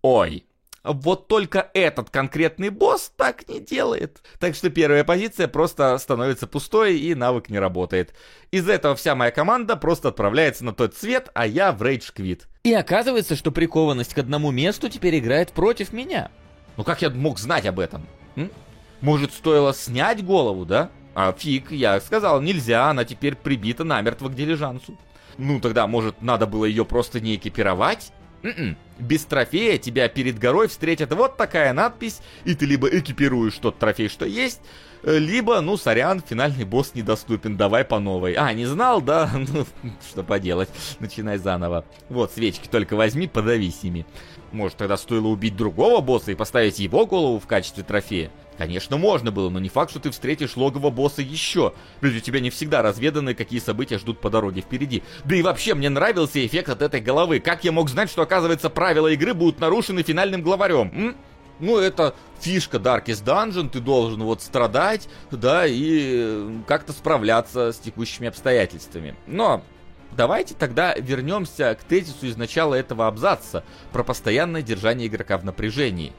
Ой, 0.00 0.46
вот 0.84 1.28
только 1.28 1.70
этот 1.74 2.08
конкретный 2.08 2.70
босс 2.70 3.12
так 3.16 3.46
не 3.48 3.60
делает. 3.60 4.22
Так 4.38 4.54
что 4.54 4.70
первая 4.70 5.04
позиция 5.04 5.48
просто 5.48 5.96
становится 5.98 6.46
пустой 6.46 6.98
и 6.98 7.14
навык 7.14 7.50
не 7.50 7.58
работает. 7.58 8.14
Из-за 8.50 8.72
этого 8.72 8.94
вся 8.94 9.14
моя 9.14 9.30
команда 9.30 9.76
просто 9.76 10.08
отправляется 10.08 10.64
на 10.64 10.72
тот 10.72 10.94
цвет, 10.94 11.30
а 11.34 11.46
я 11.46 11.72
в 11.72 11.82
рейдж 11.82 12.10
квит. 12.14 12.48
И 12.62 12.72
оказывается, 12.72 13.36
что 13.36 13.50
прикованность 13.50 14.14
к 14.14 14.18
одному 14.18 14.50
месту 14.50 14.88
теперь 14.88 15.18
играет 15.18 15.52
против 15.52 15.92
меня. 15.92 16.30
Ну 16.78 16.84
как 16.84 17.02
я 17.02 17.10
мог 17.10 17.40
знать 17.40 17.66
об 17.66 17.80
этом? 17.80 18.06
М? 18.36 18.50
Может, 19.00 19.32
стоило 19.32 19.74
снять 19.74 20.24
голову, 20.24 20.64
да? 20.64 20.90
А 21.12 21.32
фиг, 21.32 21.72
я 21.72 22.00
сказал, 22.00 22.40
нельзя, 22.40 22.88
она 22.88 23.04
теперь 23.04 23.34
прибита 23.34 23.82
намертво 23.82 24.28
к 24.28 24.36
дилижансу. 24.36 24.96
Ну 25.38 25.58
тогда, 25.58 25.88
может, 25.88 26.22
надо 26.22 26.46
было 26.46 26.64
ее 26.64 26.84
просто 26.84 27.20
не 27.20 27.34
экипировать? 27.34 28.12
М-м. 28.44 28.76
Без 29.00 29.24
трофея 29.24 29.78
тебя 29.78 30.08
перед 30.08 30.38
горой 30.38 30.68
встретит 30.68 31.12
вот 31.12 31.36
такая 31.36 31.72
надпись, 31.72 32.20
и 32.44 32.54
ты 32.54 32.64
либо 32.66 32.88
экипируешь 32.88 33.54
тот 33.54 33.80
трофей, 33.80 34.08
что 34.08 34.24
есть, 34.24 34.60
э, 35.02 35.18
либо, 35.18 35.60
ну, 35.60 35.76
сорян, 35.76 36.22
финальный 36.24 36.64
босс 36.64 36.94
недоступен, 36.94 37.56
давай 37.56 37.84
по 37.84 37.98
новой. 37.98 38.34
А, 38.34 38.52
не 38.52 38.66
знал, 38.66 39.00
да? 39.00 39.28
Ну, 39.34 39.66
что 40.08 40.22
поделать, 40.22 40.68
начинай 41.00 41.38
заново. 41.38 41.84
Вот, 42.08 42.32
свечки 42.32 42.68
только 42.68 42.94
возьми, 42.94 43.26
подавись 43.26 43.82
ими. 43.82 44.06
Может, 44.52 44.78
тогда 44.78 44.96
стоило 44.96 45.28
убить 45.28 45.56
другого 45.56 46.00
босса 46.00 46.32
и 46.32 46.34
поставить 46.34 46.78
его 46.78 47.06
голову 47.06 47.38
в 47.38 47.46
качестве 47.46 47.84
трофея? 47.84 48.30
Конечно, 48.56 48.96
можно 48.96 49.30
было, 49.30 49.50
но 49.50 49.60
не 49.60 49.68
факт, 49.68 49.90
что 49.90 50.00
ты 50.00 50.10
встретишь 50.10 50.56
логово 50.56 50.90
босса 50.90 51.22
еще. 51.22 51.74
Ведь 52.00 52.16
у 52.16 52.20
тебя 52.20 52.40
не 52.40 52.50
всегда 52.50 52.82
разведаны, 52.82 53.34
какие 53.34 53.60
события 53.60 53.98
ждут 53.98 54.20
по 54.20 54.30
дороге 54.30 54.62
впереди. 54.62 55.04
Да 55.24 55.36
и 55.36 55.42
вообще, 55.42 55.74
мне 55.74 55.88
нравился 55.88 56.44
эффект 56.44 56.68
от 56.70 56.82
этой 56.82 57.00
головы. 57.00 57.38
Как 57.38 57.62
я 57.62 57.70
мог 57.70 57.88
знать, 57.88 58.10
что, 58.10 58.22
оказывается, 58.22 58.68
правила 58.68 59.06
игры 59.08 59.32
будут 59.32 59.60
нарушены 59.60 60.02
финальным 60.02 60.42
главарем? 60.42 60.90
М? 60.92 61.16
Ну, 61.60 61.78
это 61.78 62.14
фишка 62.40 62.78
Darkest 62.78 63.24
Dungeon, 63.24 63.68
ты 63.68 63.80
должен 63.80 64.22
вот 64.22 64.42
страдать, 64.42 65.08
да, 65.30 65.64
и 65.66 66.62
как-то 66.66 66.92
справляться 66.92 67.72
с 67.72 67.78
текущими 67.78 68.28
обстоятельствами. 68.28 69.16
Но 69.26 69.62
Давайте 70.12 70.54
тогда 70.54 70.94
вернемся 70.94 71.76
к 71.80 71.84
тезису 71.84 72.26
из 72.26 72.36
начала 72.36 72.74
этого 72.74 73.06
абзаца 73.06 73.64
про 73.92 74.02
постоянное 74.02 74.62
держание 74.62 75.06
игрока 75.06 75.38
в 75.38 75.44
напряжении. 75.44 76.12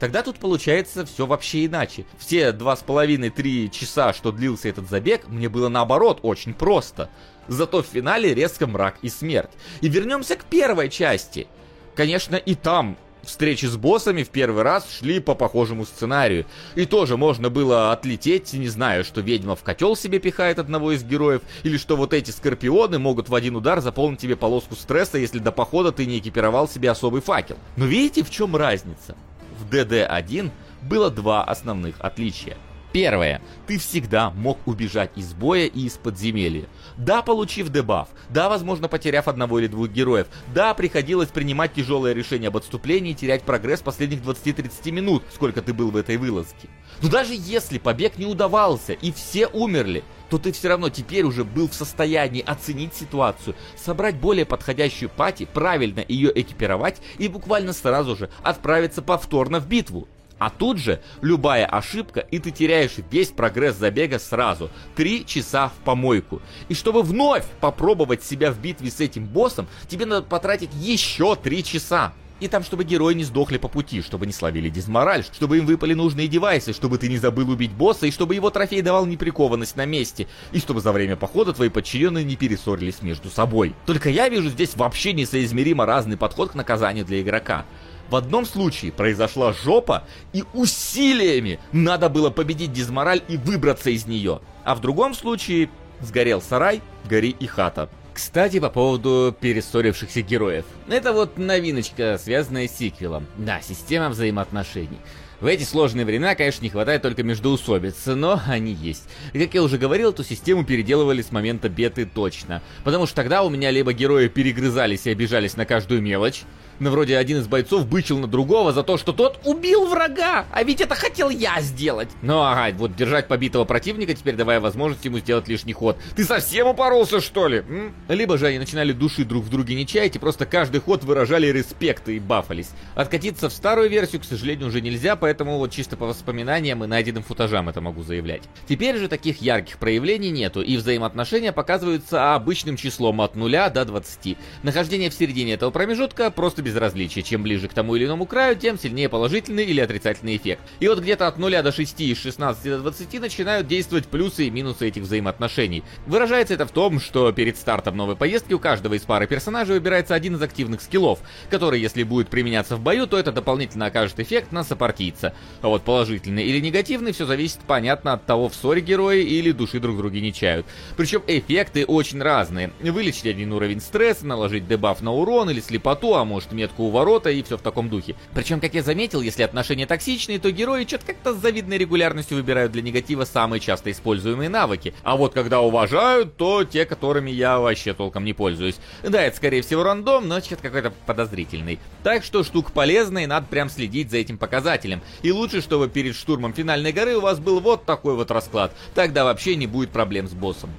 Тогда 0.00 0.22
тут 0.22 0.38
получается 0.38 1.06
все 1.06 1.24
вообще 1.24 1.66
иначе. 1.66 2.04
Все 2.18 2.52
два 2.52 2.76
с 2.76 2.82
половиной-три 2.82 3.70
часа, 3.70 4.12
что 4.12 4.32
длился 4.32 4.68
этот 4.68 4.88
забег, 4.88 5.28
мне 5.28 5.48
было 5.48 5.68
наоборот 5.68 6.20
очень 6.22 6.52
просто. 6.52 7.10
Зато 7.46 7.82
в 7.82 7.86
финале 7.86 8.34
резко 8.34 8.66
мрак 8.66 8.96
и 9.02 9.08
смерть. 9.08 9.52
И 9.80 9.88
вернемся 9.88 10.36
к 10.36 10.44
первой 10.44 10.88
части. 10.88 11.46
Конечно, 11.94 12.36
и 12.36 12.54
там 12.54 12.98
встречи 13.26 13.66
с 13.66 13.76
боссами 13.76 14.22
в 14.22 14.30
первый 14.30 14.62
раз 14.62 14.86
шли 14.90 15.20
по 15.20 15.34
похожему 15.34 15.84
сценарию. 15.84 16.46
И 16.74 16.86
тоже 16.86 17.16
можно 17.16 17.50
было 17.50 17.92
отлететь, 17.92 18.52
не 18.52 18.68
знаю, 18.68 19.04
что 19.04 19.20
ведьма 19.20 19.56
в 19.56 19.62
котел 19.62 19.96
себе 19.96 20.18
пихает 20.18 20.58
одного 20.58 20.92
из 20.92 21.04
героев, 21.04 21.42
или 21.62 21.76
что 21.76 21.96
вот 21.96 22.12
эти 22.12 22.30
скорпионы 22.30 22.98
могут 22.98 23.28
в 23.28 23.34
один 23.34 23.56
удар 23.56 23.80
заполнить 23.80 24.20
тебе 24.20 24.36
полоску 24.36 24.74
стресса, 24.74 25.18
если 25.18 25.38
до 25.38 25.52
похода 25.52 25.92
ты 25.92 26.06
не 26.06 26.18
экипировал 26.18 26.68
себе 26.68 26.90
особый 26.90 27.22
факел. 27.22 27.56
Но 27.76 27.86
видите, 27.86 28.22
в 28.22 28.30
чем 28.30 28.56
разница? 28.56 29.16
В 29.58 29.72
DD1 29.72 30.50
было 30.82 31.10
два 31.10 31.44
основных 31.44 31.96
отличия. 32.00 32.56
Первое. 32.94 33.42
Ты 33.66 33.76
всегда 33.76 34.30
мог 34.30 34.56
убежать 34.66 35.10
из 35.16 35.34
боя 35.34 35.66
и 35.66 35.86
из 35.86 35.94
подземелья. 35.94 36.68
Да, 36.96 37.22
получив 37.22 37.70
дебаф. 37.70 38.08
Да, 38.28 38.48
возможно, 38.48 38.86
потеряв 38.86 39.26
одного 39.26 39.58
или 39.58 39.66
двух 39.66 39.88
героев. 39.88 40.28
Да, 40.54 40.72
приходилось 40.74 41.28
принимать 41.30 41.74
тяжелое 41.74 42.12
решение 42.12 42.48
об 42.48 42.56
отступлении 42.56 43.10
и 43.10 43.16
терять 43.16 43.42
прогресс 43.42 43.80
последних 43.80 44.20
20-30 44.20 44.92
минут, 44.92 45.24
сколько 45.34 45.60
ты 45.60 45.74
был 45.74 45.90
в 45.90 45.96
этой 45.96 46.16
вылазке. 46.18 46.68
Но 47.02 47.08
даже 47.08 47.32
если 47.36 47.78
побег 47.78 48.16
не 48.16 48.26
удавался 48.26 48.92
и 48.92 49.10
все 49.10 49.48
умерли, 49.48 50.04
то 50.30 50.38
ты 50.38 50.52
все 50.52 50.68
равно 50.68 50.88
теперь 50.88 51.24
уже 51.24 51.42
был 51.42 51.68
в 51.68 51.74
состоянии 51.74 52.44
оценить 52.46 52.94
ситуацию, 52.94 53.56
собрать 53.76 54.14
более 54.14 54.44
подходящую 54.44 55.08
пати, 55.08 55.48
правильно 55.52 56.04
ее 56.06 56.30
экипировать 56.32 57.02
и 57.18 57.26
буквально 57.26 57.72
сразу 57.72 58.14
же 58.14 58.30
отправиться 58.44 59.02
повторно 59.02 59.58
в 59.58 59.66
битву. 59.66 60.06
А 60.38 60.50
тут 60.50 60.78
же 60.78 61.00
любая 61.22 61.66
ошибка, 61.66 62.20
и 62.20 62.38
ты 62.38 62.50
теряешь 62.50 62.92
весь 63.10 63.28
прогресс 63.28 63.76
забега 63.76 64.18
сразу. 64.18 64.70
Три 64.96 65.24
часа 65.24 65.68
в 65.68 65.84
помойку. 65.84 66.42
И 66.68 66.74
чтобы 66.74 67.02
вновь 67.02 67.44
попробовать 67.60 68.24
себя 68.24 68.50
в 68.52 68.58
битве 68.58 68.90
с 68.90 69.00
этим 69.00 69.26
боссом, 69.26 69.68
тебе 69.88 70.06
надо 70.06 70.26
потратить 70.26 70.70
еще 70.74 71.36
три 71.36 71.62
часа. 71.62 72.12
И 72.40 72.48
там, 72.48 72.64
чтобы 72.64 72.84
герои 72.84 73.14
не 73.14 73.22
сдохли 73.22 73.58
по 73.58 73.68
пути, 73.68 74.02
чтобы 74.02 74.26
не 74.26 74.32
словили 74.32 74.68
дизмораль, 74.68 75.24
чтобы 75.24 75.58
им 75.58 75.66
выпали 75.66 75.94
нужные 75.94 76.26
девайсы, 76.26 76.72
чтобы 76.72 76.98
ты 76.98 77.08
не 77.08 77.16
забыл 77.16 77.48
убить 77.48 77.70
босса, 77.70 78.06
и 78.06 78.10
чтобы 78.10 78.34
его 78.34 78.50
трофей 78.50 78.82
давал 78.82 79.06
неприкованность 79.06 79.76
на 79.76 79.86
месте, 79.86 80.26
и 80.50 80.58
чтобы 80.58 80.80
за 80.80 80.90
время 80.90 81.14
похода 81.16 81.52
твои 81.52 81.68
подчиненные 81.68 82.24
не 82.24 82.34
перессорились 82.34 83.02
между 83.02 83.30
собой. 83.30 83.74
Только 83.86 84.10
я 84.10 84.28
вижу 84.28 84.50
здесь 84.50 84.74
вообще 84.74 85.12
несоизмеримо 85.12 85.86
разный 85.86 86.16
подход 86.16 86.50
к 86.50 86.54
наказанию 86.54 87.04
для 87.04 87.22
игрока. 87.22 87.64
В 88.10 88.16
одном 88.16 88.44
случае 88.44 88.92
произошла 88.92 89.52
жопа, 89.52 90.04
и 90.32 90.44
усилиями 90.52 91.58
надо 91.72 92.08
было 92.08 92.30
победить 92.30 92.72
дизмораль 92.72 93.22
и 93.28 93.36
выбраться 93.36 93.90
из 93.90 94.06
нее. 94.06 94.40
А 94.64 94.74
в 94.74 94.80
другом 94.80 95.14
случае 95.14 95.70
сгорел 96.00 96.42
сарай, 96.42 96.82
гори 97.08 97.30
и 97.30 97.46
хата. 97.46 97.88
Кстати, 98.12 98.60
по 98.60 98.70
поводу 98.70 99.34
перессорившихся 99.40 100.22
героев. 100.22 100.64
Это 100.88 101.12
вот 101.12 101.36
новиночка, 101.36 102.18
связанная 102.22 102.68
с 102.68 102.76
сиквелом. 102.76 103.26
Да, 103.36 103.60
система 103.60 104.08
взаимоотношений. 104.10 104.98
В 105.44 105.46
эти 105.46 105.62
сложные 105.62 106.06
времена, 106.06 106.34
конечно, 106.34 106.62
не 106.62 106.70
хватает 106.70 107.02
только 107.02 107.22
междоусобиц, 107.22 108.06
но 108.06 108.40
они 108.46 108.72
есть. 108.72 109.06
И 109.34 109.38
как 109.38 109.52
я 109.52 109.62
уже 109.62 109.76
говорил, 109.76 110.08
эту 110.08 110.24
систему 110.24 110.64
переделывали 110.64 111.20
с 111.20 111.32
момента 111.32 111.68
беты 111.68 112.06
точно. 112.06 112.62
Потому 112.82 113.04
что 113.04 113.16
тогда 113.16 113.42
у 113.42 113.50
меня 113.50 113.70
либо 113.70 113.92
герои 113.92 114.28
перегрызались 114.28 115.04
и 115.04 115.10
обижались 115.10 115.58
на 115.58 115.66
каждую 115.66 116.00
мелочь, 116.00 116.44
ну, 116.80 116.90
вроде 116.90 117.16
один 117.16 117.38
из 117.38 117.46
бойцов 117.46 117.86
бычил 117.86 118.18
на 118.18 118.26
другого 118.26 118.72
за 118.72 118.82
то, 118.82 118.98
что 118.98 119.12
тот 119.12 119.40
убил 119.44 119.86
врага, 119.86 120.46
а 120.50 120.62
ведь 120.64 120.80
это 120.80 120.94
хотел 120.94 121.30
я 121.30 121.60
сделать. 121.60 122.08
Ну, 122.22 122.40
ага, 122.40 122.74
вот 122.76 122.96
держать 122.96 123.28
побитого 123.28 123.64
противника, 123.64 124.14
теперь 124.14 124.34
давая 124.34 124.60
возможность 124.60 125.04
ему 125.04 125.18
сделать 125.18 125.46
лишний 125.46 125.72
ход. 125.72 125.96
Ты 126.16 126.24
совсем 126.24 126.66
упоролся, 126.66 127.20
что 127.20 127.46
ли? 127.46 127.58
М? 127.58 127.94
Либо 128.08 128.38
же 128.38 128.46
они 128.46 128.58
начинали 128.58 128.92
души 128.92 129.24
друг 129.24 129.44
в 129.44 129.50
друге 129.50 129.74
не 129.76 129.86
чаять 129.86 130.16
и 130.16 130.18
просто 130.18 130.46
каждый 130.46 130.80
ход 130.80 131.04
выражали 131.04 131.46
респект 131.46 132.08
и 132.08 132.18
бафались. 132.18 132.70
Откатиться 132.96 133.48
в 133.48 133.52
старую 133.52 133.88
версию, 133.88 134.22
к 134.22 134.24
сожалению, 134.24 134.68
уже 134.68 134.80
нельзя, 134.80 135.14
поэтому 135.14 135.33
вот 135.42 135.72
чисто 135.72 135.96
по 135.96 136.06
воспоминаниям 136.06 136.84
и 136.84 136.86
найденным 136.86 137.22
футажам 137.22 137.68
это 137.68 137.80
могу 137.80 138.02
заявлять. 138.02 138.42
Теперь 138.68 138.96
же 138.96 139.08
таких 139.08 139.42
ярких 139.42 139.78
проявлений 139.78 140.30
нету, 140.30 140.62
и 140.62 140.76
взаимоотношения 140.76 141.52
показываются 141.52 142.34
обычным 142.34 142.76
числом 142.76 143.20
от 143.20 143.34
0 143.34 143.50
до 143.70 143.84
20. 143.84 144.36
Нахождение 144.62 145.10
в 145.10 145.14
середине 145.14 145.54
этого 145.54 145.70
промежутка 145.70 146.30
просто 146.30 146.62
безразличия. 146.62 147.22
Чем 147.22 147.42
ближе 147.42 147.68
к 147.68 147.74
тому 147.74 147.96
или 147.96 148.04
иному 148.04 148.26
краю, 148.26 148.56
тем 148.56 148.78
сильнее 148.78 149.08
положительный 149.08 149.64
или 149.64 149.80
отрицательный 149.80 150.36
эффект. 150.36 150.60
И 150.80 150.88
вот 150.88 151.00
где-то 151.00 151.26
от 151.26 151.38
0 151.38 151.62
до 151.62 151.72
6 151.72 152.00
и 152.00 152.14
16 152.14 152.64
до 152.64 152.78
20 152.80 153.20
начинают 153.20 153.66
действовать 153.66 154.06
плюсы 154.06 154.46
и 154.46 154.50
минусы 154.50 154.88
этих 154.88 155.02
взаимоотношений. 155.02 155.82
Выражается 156.06 156.54
это 156.54 156.66
в 156.66 156.70
том, 156.70 157.00
что 157.00 157.32
перед 157.32 157.56
стартом 157.56 157.96
новой 157.96 158.16
поездки 158.16 158.52
у 158.52 158.58
каждого 158.58 158.94
из 158.94 159.02
пары 159.02 159.26
персонажей 159.26 159.74
выбирается 159.74 160.14
один 160.14 160.36
из 160.36 160.42
активных 160.42 160.82
скиллов, 160.82 161.20
который, 161.50 161.80
если 161.80 162.02
будет 162.02 162.28
применяться 162.28 162.76
в 162.76 162.80
бою, 162.80 163.06
то 163.06 163.18
это 163.18 163.32
дополнительно 163.32 163.86
окажет 163.86 164.20
эффект 164.20 164.52
на 164.52 164.64
сопартийца. 164.64 165.13
А 165.22 165.68
вот 165.68 165.82
положительный 165.82 166.44
или 166.44 166.60
негативный, 166.60 167.12
все 167.12 167.26
зависит, 167.26 167.60
понятно, 167.66 168.14
от 168.14 168.26
того, 168.26 168.48
в 168.48 168.54
ссоре 168.54 168.80
герои 168.80 169.22
или 169.22 169.52
души 169.52 169.80
друг 169.80 169.96
друга 169.96 170.20
не 170.20 170.32
чают. 170.32 170.66
Причем 170.96 171.22
эффекты 171.26 171.84
очень 171.84 172.22
разные. 172.22 172.72
Вылечить 172.80 173.26
один 173.26 173.52
уровень 173.52 173.80
стресса, 173.80 174.26
наложить 174.26 174.68
дебаф 174.68 175.02
на 175.02 175.12
урон 175.12 175.50
или 175.50 175.60
слепоту, 175.60 176.14
а 176.14 176.24
может 176.24 176.52
метку 176.52 176.84
у 176.84 176.90
ворота 176.90 177.30
и 177.30 177.42
все 177.42 177.56
в 177.56 177.62
таком 177.62 177.88
духе. 177.88 178.14
Причем, 178.34 178.60
как 178.60 178.74
я 178.74 178.82
заметил, 178.82 179.20
если 179.20 179.42
отношения 179.42 179.86
токсичные, 179.86 180.38
то 180.38 180.50
герои 180.50 180.84
что-то 180.84 181.06
как-то 181.06 181.34
с 181.34 181.38
завидной 181.38 181.78
регулярностью 181.78 182.36
выбирают 182.36 182.72
для 182.72 182.82
негатива 182.82 183.24
самые 183.24 183.60
часто 183.60 183.90
используемые 183.90 184.48
навыки. 184.48 184.94
А 185.02 185.16
вот 185.16 185.34
когда 185.34 185.60
уважают, 185.60 186.36
то 186.36 186.64
те, 186.64 186.84
которыми 186.84 187.30
я 187.30 187.58
вообще 187.58 187.94
толком 187.94 188.24
не 188.24 188.32
пользуюсь. 188.32 188.76
Да, 189.02 189.22
это 189.22 189.36
скорее 189.36 189.62
всего 189.62 189.82
рандом, 189.82 190.28
но 190.28 190.40
что-то 190.40 190.62
какой-то 190.62 190.92
подозрительный. 191.06 191.78
Так 192.02 192.24
что 192.24 192.44
штука 192.44 192.70
полезная, 192.72 193.24
и 193.24 193.26
надо 193.26 193.46
прям 193.46 193.68
следить 193.68 194.10
за 194.10 194.18
этим 194.18 194.38
показателем. 194.38 195.02
И 195.22 195.32
лучше, 195.32 195.60
чтобы 195.60 195.88
перед 195.88 196.14
штурмом 196.14 196.52
финальной 196.52 196.92
горы 196.92 197.16
у 197.16 197.20
вас 197.20 197.38
был 197.38 197.60
вот 197.60 197.84
такой 197.84 198.14
вот 198.14 198.30
расклад. 198.30 198.74
Тогда 198.94 199.24
вообще 199.24 199.56
не 199.56 199.66
будет 199.66 199.90
проблем 199.90 200.28
с 200.28 200.32
боссом. 200.32 200.70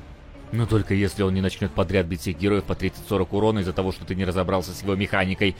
Но 0.52 0.66
только 0.66 0.94
если 0.94 1.24
он 1.24 1.34
не 1.34 1.42
начнет 1.42 1.72
подряд 1.72 2.06
бить 2.06 2.22
всех 2.22 2.38
героев 2.38 2.64
по 2.64 2.74
30-40 2.74 3.28
урона 3.32 3.60
из-за 3.60 3.74
того, 3.74 3.92
что 3.92 4.06
ты 4.06 4.16
не 4.16 4.26
разобрался 4.26 4.72
с 4.72 4.82
его 4.82 4.96
механикой. 4.96 5.56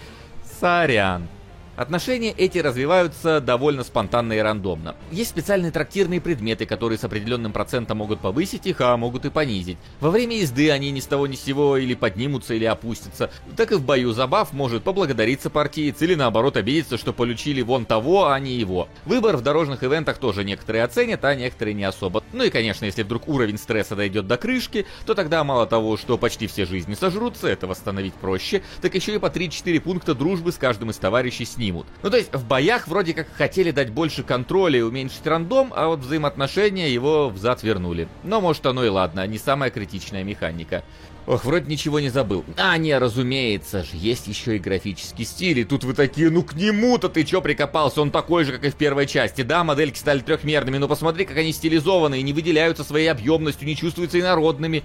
Сорян. 0.60 1.28
Отношения 1.76 2.32
эти 2.32 2.60
развиваются 2.60 3.42
довольно 3.42 3.84
спонтанно 3.84 4.34
и 4.34 4.40
рандомно. 4.40 4.96
Есть 5.12 5.32
специальные 5.32 5.72
трактирные 5.72 6.22
предметы, 6.22 6.66
которые 6.66 6.98
с 6.98 7.04
определенным 7.04 7.52
процентом 7.52 7.98
могут 7.98 8.22
повысить 8.22 8.66
их, 8.66 8.80
а 8.80 8.96
могут 8.96 9.26
и 9.26 9.30
понизить. 9.30 9.78
Во 10.00 10.10
время 10.10 10.38
езды 10.38 10.72
они 10.72 10.92
ни 10.92 11.02
с 11.02 11.06
того 11.06 11.28
ни 11.28 11.36
с 11.36 11.44
сего 11.44 11.76
или 11.76 11.94
поднимутся, 11.94 12.54
или 12.54 12.64
опустятся. 12.64 13.30
Так 13.58 13.74
и 13.74 13.76
в 13.76 13.84
бою 13.84 14.14
забав 14.14 14.54
может 14.54 14.84
поблагодариться 14.84 15.50
партиец 15.50 16.02
или 16.02 16.16
наоборот 16.16 16.56
обидеться, 16.56 16.98
что 16.98 17.12
получили 17.12 17.62
вон 17.62 17.86
того, 17.86 18.30
а 18.30 18.40
не 18.40 18.54
его. 18.54 18.88
Выбор 19.04 19.36
в 19.36 19.42
дорожных 19.42 19.84
ивентах 19.84 20.18
тоже 20.18 20.46
некоторые 20.46 20.84
оценят, 20.86 21.26
а 21.26 21.36
некоторые 21.36 21.74
не 21.74 21.84
особо. 21.84 22.24
Ну 22.32 22.46
и 22.46 22.50
конечно, 22.50 22.86
если 22.86 23.04
вдруг 23.04 23.28
уровень 23.28 23.58
стресса 23.58 23.98
дойдет 23.98 24.28
до 24.28 24.38
крышки, 24.38 24.86
то 25.06 25.14
тогда 25.14 25.44
мало 25.44 25.68
того, 25.68 25.98
что 25.98 26.18
почти 26.18 26.48
все 26.48 26.66
жизни 26.66 26.94
сожрутся, 26.94 27.48
это 27.48 27.68
восстановить 27.68 28.14
проще, 28.14 28.62
так 28.82 28.96
еще 28.96 29.16
и 29.16 29.20
по 29.20 29.28
3-4 29.28 29.82
пункта 29.82 30.16
дружбы 30.16 30.54
с 30.54 30.58
каждым 30.58 30.92
из 30.92 30.98
товарищей 30.98 31.44
с 31.44 31.58
снимут. 31.66 31.88
Ну 32.04 32.10
то 32.10 32.18
есть 32.18 32.34
в 32.34 32.46
боях 32.46 32.88
вроде 32.88 33.14
как 33.14 33.28
хотели 33.34 33.72
дать 33.72 33.90
больше 33.90 34.24
контроля 34.24 34.80
и 34.80 34.82
уменьшить 34.82 35.26
рандом, 35.26 35.74
а 35.76 35.88
вот 35.88 36.00
взаимоотношения 36.00 36.90
его 36.90 37.30
взад 37.30 37.64
вернули. 37.64 38.08
Но 38.24 38.42
может 38.42 38.66
оно 38.66 38.86
и 38.86 38.90
ладно, 38.90 39.26
не 39.28 39.38
самая 39.38 39.72
критичная 39.72 40.24
механика. 40.24 40.84
Ох, 41.28 41.44
вроде 41.44 41.66
ничего 41.66 42.00
не 42.00 42.10
забыл. 42.10 42.46
А, 42.56 42.78
не, 42.78 42.96
разумеется 42.96 43.84
же, 43.84 43.90
есть 43.94 44.28
еще 44.28 44.58
и 44.58 44.60
графический 44.60 45.26
стиль, 45.26 45.60
и 45.60 45.64
тут 45.64 45.84
вы 45.84 45.96
такие, 45.96 46.30
ну 46.30 46.44
к 46.44 46.54
нему-то 46.54 47.10
ты 47.10 47.24
чё 47.24 47.42
прикопался, 47.42 48.02
он 48.02 48.12
такой 48.12 48.44
же, 48.44 48.52
как 48.52 48.64
и 48.64 48.70
в 48.70 48.76
первой 48.76 49.08
части. 49.08 49.42
Да, 49.42 49.64
модельки 49.64 49.98
стали 49.98 50.20
трехмерными, 50.20 50.78
но 50.78 50.88
посмотри, 50.88 51.26
как 51.26 51.38
они 51.38 51.52
стилизованы 51.52 52.20
и 52.20 52.22
не 52.22 52.32
выделяются 52.32 52.84
своей 52.84 53.08
объемностью, 53.08 53.68
не 53.68 53.76
чувствуются 53.76 54.20
инородными. 54.20 54.84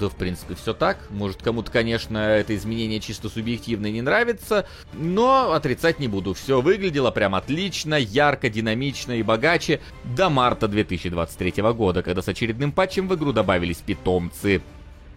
Да, 0.00 0.08
в 0.08 0.16
принципе, 0.16 0.54
все 0.54 0.74
так. 0.74 0.98
Может, 1.10 1.42
кому-то, 1.42 1.70
конечно, 1.70 2.18
это 2.18 2.56
изменение 2.56 3.00
чисто 3.00 3.28
субъективно 3.28 3.90
не 3.90 4.02
нравится, 4.02 4.66
но 4.92 5.52
отрицать 5.52 5.98
не 5.98 6.08
буду. 6.08 6.34
Все 6.34 6.60
выглядело 6.60 7.10
прям 7.10 7.34
отлично, 7.34 7.94
ярко, 7.94 8.48
динамично 8.48 9.12
и 9.12 9.22
богаче 9.22 9.80
до 10.16 10.30
марта 10.30 10.66
2023 10.68 11.62
года, 11.72 12.02
когда 12.02 12.22
с 12.22 12.28
очередным 12.28 12.72
патчем 12.72 13.08
в 13.08 13.14
игру 13.14 13.32
добавились 13.32 13.78
питомцы. 13.78 14.62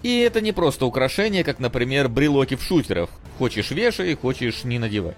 И 0.04 0.20
это 0.20 0.42
не 0.42 0.52
просто 0.52 0.86
украшение, 0.86 1.44
как, 1.44 1.60
например, 1.60 2.08
брелоки 2.08 2.56
в 2.56 2.62
шутерах. 2.62 3.10
Хочешь 3.40 3.72
вешай, 3.72 4.16
хочешь 4.16 4.64
не 4.64 4.78
надевай. 4.78 5.16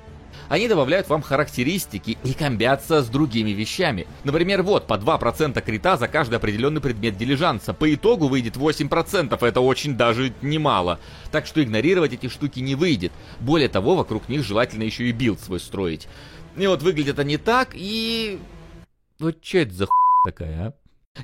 Они 0.50 0.68
добавляют 0.68 1.08
вам 1.08 1.22
характеристики 1.22 2.18
и 2.24 2.34
комбятся 2.34 3.04
с 3.04 3.08
другими 3.08 3.52
вещами. 3.52 4.08
Например, 4.24 4.64
вот, 4.64 4.88
по 4.88 4.96
2% 4.96 5.62
крита 5.62 5.96
за 5.96 6.08
каждый 6.08 6.36
определенный 6.36 6.82
предмет 6.82 7.18
дилижанса. 7.18 7.74
По 7.74 7.94
итогу 7.94 8.28
выйдет 8.28 8.58
8%, 8.58 9.38
это 9.46 9.62
очень 9.62 9.96
даже 9.96 10.34
немало. 10.42 11.00
Так 11.32 11.46
что 11.46 11.64
игнорировать 11.64 12.14
эти 12.14 12.28
штуки 12.28 12.60
не 12.60 12.74
выйдет. 12.74 13.12
Более 13.40 13.70
того, 13.70 13.96
вокруг 13.96 14.28
них 14.28 14.44
желательно 14.44 14.84
еще 14.84 15.06
и 15.06 15.12
build 15.12 15.39
свой 15.40 15.60
строить. 15.60 16.08
И 16.58 16.66
вот 16.66 16.82
выглядят 16.82 17.20
они 17.20 17.38
так, 17.38 17.70
и... 17.74 18.40
Вот 19.20 19.38
что 19.44 19.60
это 19.60 19.74
за 19.74 19.86
хуйня 19.86 20.24
такая, 20.26 20.68
а? 20.68 20.74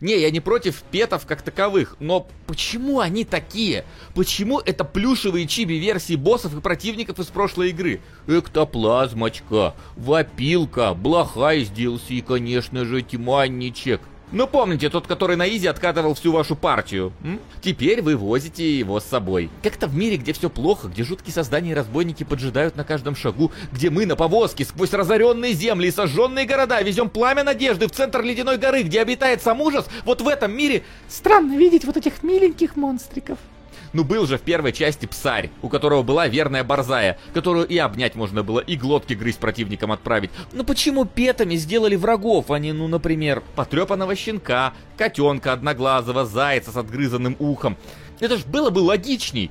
Не, 0.02 0.20
я 0.20 0.32
не 0.32 0.40
против 0.40 0.84
pet 0.92 1.12
ов 1.12 1.26
как 1.26 1.42
таковых, 1.42 1.96
но 2.00 2.28
почему 2.48 3.00
они 3.00 3.26
такие? 3.26 3.86
Почему 4.14 4.60
это 4.60 4.84
плюшевые 4.84 5.48
чиби-версии 5.48 6.16
боссов 6.16 6.56
и 6.58 6.62
противников 6.62 7.20
из 7.20 7.28
прошлой 7.28 7.70
игры? 7.70 8.02
Эктоплазмочка, 8.28 9.76
вопилка, 9.96 10.94
блоха 10.94 11.52
из 11.52 11.70
DLC, 11.70 12.22
конечно 12.22 12.86
же, 12.86 13.02
тьманничек. 13.02 14.02
Ну 14.32 14.48
помните, 14.48 14.90
тот, 14.90 15.08
который 15.08 15.36
на 15.36 15.48
easy 15.48 15.68
откатывал 15.68 16.16
всю 16.16 16.32
вашу 16.32 16.56
партию. 16.56 17.14
М? 17.24 17.40
Теперь 17.62 18.02
вы 18.02 18.18
возите 18.18 18.78
его 18.78 19.00
с 19.00 19.06
собой. 19.06 19.50
Как-то 19.62 19.88
в 19.88 19.96
мире, 19.96 20.18
где 20.18 20.34
все 20.34 20.50
плохо, 20.50 20.88
где 20.88 21.04
жуткие 21.04 21.34
создания 21.34 21.72
и 21.72 21.76
разбойники 21.76 22.24
поджидают 22.24 22.76
на 22.76 22.84
каждом 22.84 23.16
шагу, 23.16 23.52
где 23.72 23.90
мы 23.90 24.06
на 24.06 24.16
повозке 24.16 24.66
сквозь 24.66 24.94
разоренные 24.94 25.54
земли 25.54 25.88
и 25.88 25.92
сожженные 25.92 26.46
города 26.46 26.82
везем 26.82 27.10
пламя 27.10 27.44
надежды 27.44 27.88
в 27.88 27.92
центр 27.92 28.22
ледяной 28.24 28.58
горы, 28.58 28.84
где 28.84 29.02
обитает 29.02 29.42
сам 29.42 29.62
ужас, 29.62 29.86
вот 30.06 30.22
в 30.22 30.28
этом 30.28 30.52
мире 30.52 30.84
странно 31.08 31.56
видеть 31.56 31.86
вот 31.86 31.98
этих 31.98 32.24
миленьких 32.24 32.76
монстриков. 32.76 33.38
Ну 33.96 34.04
был 34.04 34.28
же 34.28 34.38
в 34.38 34.42
первой 34.42 34.74
части 34.74 35.06
псарь, 35.06 35.52
у 35.62 35.70
которого 35.70 36.04
была 36.04 36.28
верная 36.28 36.66
борзая, 36.66 37.18
которую 37.34 37.66
и 37.66 37.78
обнять 37.78 38.16
можно 38.16 38.44
было, 38.44 38.60
и 38.60 38.76
глотки 38.76 39.14
грызть 39.14 39.40
противникам 39.40 39.94
отправить. 39.94 40.32
Ну 40.52 40.66
почему 40.66 41.06
петами 41.06 41.56
сделали 41.56 41.96
врагов, 41.96 42.52
а 42.52 42.60
не, 42.60 42.74
ну, 42.74 42.90
например, 42.90 43.42
потрепанного 43.56 44.14
щенка, 44.18 44.74
котенка 44.98 45.54
одноглазого, 45.54 46.26
зайца 46.26 46.74
с 46.74 46.76
отгрызанным 46.76 47.38
ухом? 47.40 47.78
Это 48.20 48.38
ж 48.38 48.44
было 48.44 48.70
бы 48.70 48.80
логичней. 48.80 49.50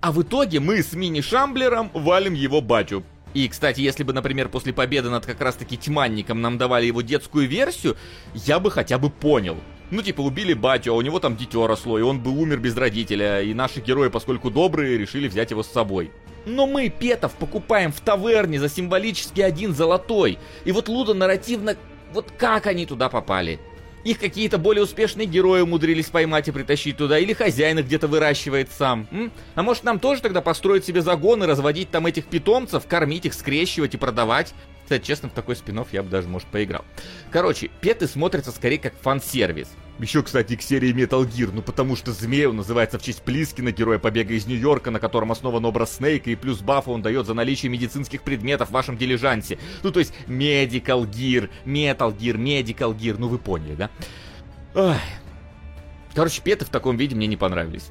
А 0.00 0.10
в 0.10 0.20
итоге 0.22 0.58
мы 0.58 0.82
с 0.82 0.92
мини-шамблером 0.92 1.92
валим 1.94 2.34
его 2.34 2.60
батю. 2.60 3.04
И, 3.32 3.46
кстати, 3.46 3.80
если 3.80 4.02
бы, 4.02 4.12
например, 4.12 4.48
после 4.48 4.72
победы 4.72 5.08
над 5.08 5.24
как 5.24 5.40
раз-таки 5.40 5.76
тьманником 5.76 6.40
нам 6.40 6.58
давали 6.58 6.86
его 6.86 7.02
детскую 7.02 7.48
версию, 7.48 7.96
я 8.34 8.58
бы 8.58 8.72
хотя 8.72 8.98
бы 8.98 9.08
понял. 9.08 9.56
Ну, 9.90 10.02
типа, 10.02 10.22
убили 10.22 10.54
батю, 10.54 10.92
а 10.92 10.96
у 10.96 11.02
него 11.02 11.20
там 11.20 11.36
дитё 11.36 11.66
росло, 11.66 11.98
и 11.98 12.02
он 12.02 12.20
бы 12.20 12.30
умер 12.30 12.58
без 12.58 12.76
родителя, 12.76 13.42
и 13.42 13.54
наши 13.54 13.80
герои, 13.80 14.08
поскольку 14.08 14.50
добрые, 14.50 14.98
решили 14.98 15.28
взять 15.28 15.50
его 15.50 15.62
с 15.62 15.68
собой. 15.68 16.10
Но 16.46 16.66
мы 16.66 16.88
петов 16.88 17.32
покупаем 17.32 17.92
в 17.92 18.00
таверне 18.00 18.58
за 18.58 18.68
символически 18.68 19.40
один 19.40 19.74
золотой. 19.74 20.38
И 20.64 20.72
вот 20.72 20.88
Луда 20.88 21.14
нарративно... 21.14 21.76
Вот 22.12 22.30
как 22.36 22.66
они 22.66 22.86
туда 22.86 23.08
попали? 23.08 23.58
Их 24.04 24.18
какие-то 24.18 24.58
более 24.58 24.84
успешные 24.84 25.26
герои 25.26 25.62
умудрились 25.62 26.10
поймать 26.10 26.46
и 26.46 26.52
притащить 26.52 26.98
туда, 26.98 27.18
или 27.18 27.32
хозяин 27.32 27.78
их 27.78 27.86
где-то 27.86 28.06
выращивает 28.06 28.70
сам. 28.70 29.08
М? 29.10 29.32
А 29.54 29.62
может 29.62 29.82
нам 29.82 29.98
тоже 29.98 30.20
тогда 30.20 30.42
построить 30.42 30.84
себе 30.84 31.00
загоны, 31.00 31.46
разводить 31.46 31.90
там 31.90 32.06
этих 32.06 32.26
питомцев, 32.26 32.86
кормить 32.86 33.24
их, 33.24 33.32
скрещивать 33.32 33.94
и 33.94 33.98
продавать? 33.98 34.52
Кстати, 34.84 35.06
честно, 35.06 35.28
в 35.28 35.32
такой 35.32 35.56
спин 35.56 35.82
я 35.92 36.02
бы 36.02 36.10
даже, 36.10 36.28
может, 36.28 36.46
поиграл. 36.48 36.84
Короче, 37.30 37.70
петы 37.80 38.06
смотрятся 38.06 38.52
скорее 38.52 38.78
как 38.78 38.94
фан-сервис. 39.00 39.68
Еще, 39.98 40.22
кстати, 40.22 40.56
к 40.56 40.62
серии 40.62 40.92
Metal 40.92 41.24
Gear, 41.24 41.50
ну 41.52 41.62
потому 41.62 41.94
что 41.94 42.12
Змею 42.12 42.52
называется 42.52 42.98
в 42.98 43.02
честь 43.02 43.22
Плискина, 43.22 43.70
героя 43.70 43.98
побега 43.98 44.34
из 44.34 44.46
Нью-Йорка, 44.46 44.90
на 44.90 44.98
котором 44.98 45.30
основан 45.30 45.64
образ 45.64 45.96
Снейка, 45.96 46.30
и 46.30 46.34
плюс 46.34 46.60
бафа 46.60 46.90
он 46.90 47.00
дает 47.00 47.26
за 47.26 47.34
наличие 47.34 47.70
медицинских 47.70 48.22
предметов 48.22 48.70
в 48.70 48.72
вашем 48.72 48.96
дилижансе. 48.96 49.58
Ну 49.84 49.92
то 49.92 50.00
есть 50.00 50.12
Medical 50.26 51.08
Gear, 51.08 51.48
Metal 51.64 52.16
Gear, 52.16 52.36
Medical 52.36 52.94
Gear, 52.96 53.16
ну 53.18 53.28
вы 53.28 53.38
поняли, 53.38 53.76
да? 53.76 53.90
Ой. 54.74 54.96
Короче, 56.12 56.42
петы 56.42 56.64
в 56.64 56.70
таком 56.70 56.96
виде 56.96 57.14
мне 57.14 57.28
не 57.28 57.36
понравились. 57.36 57.90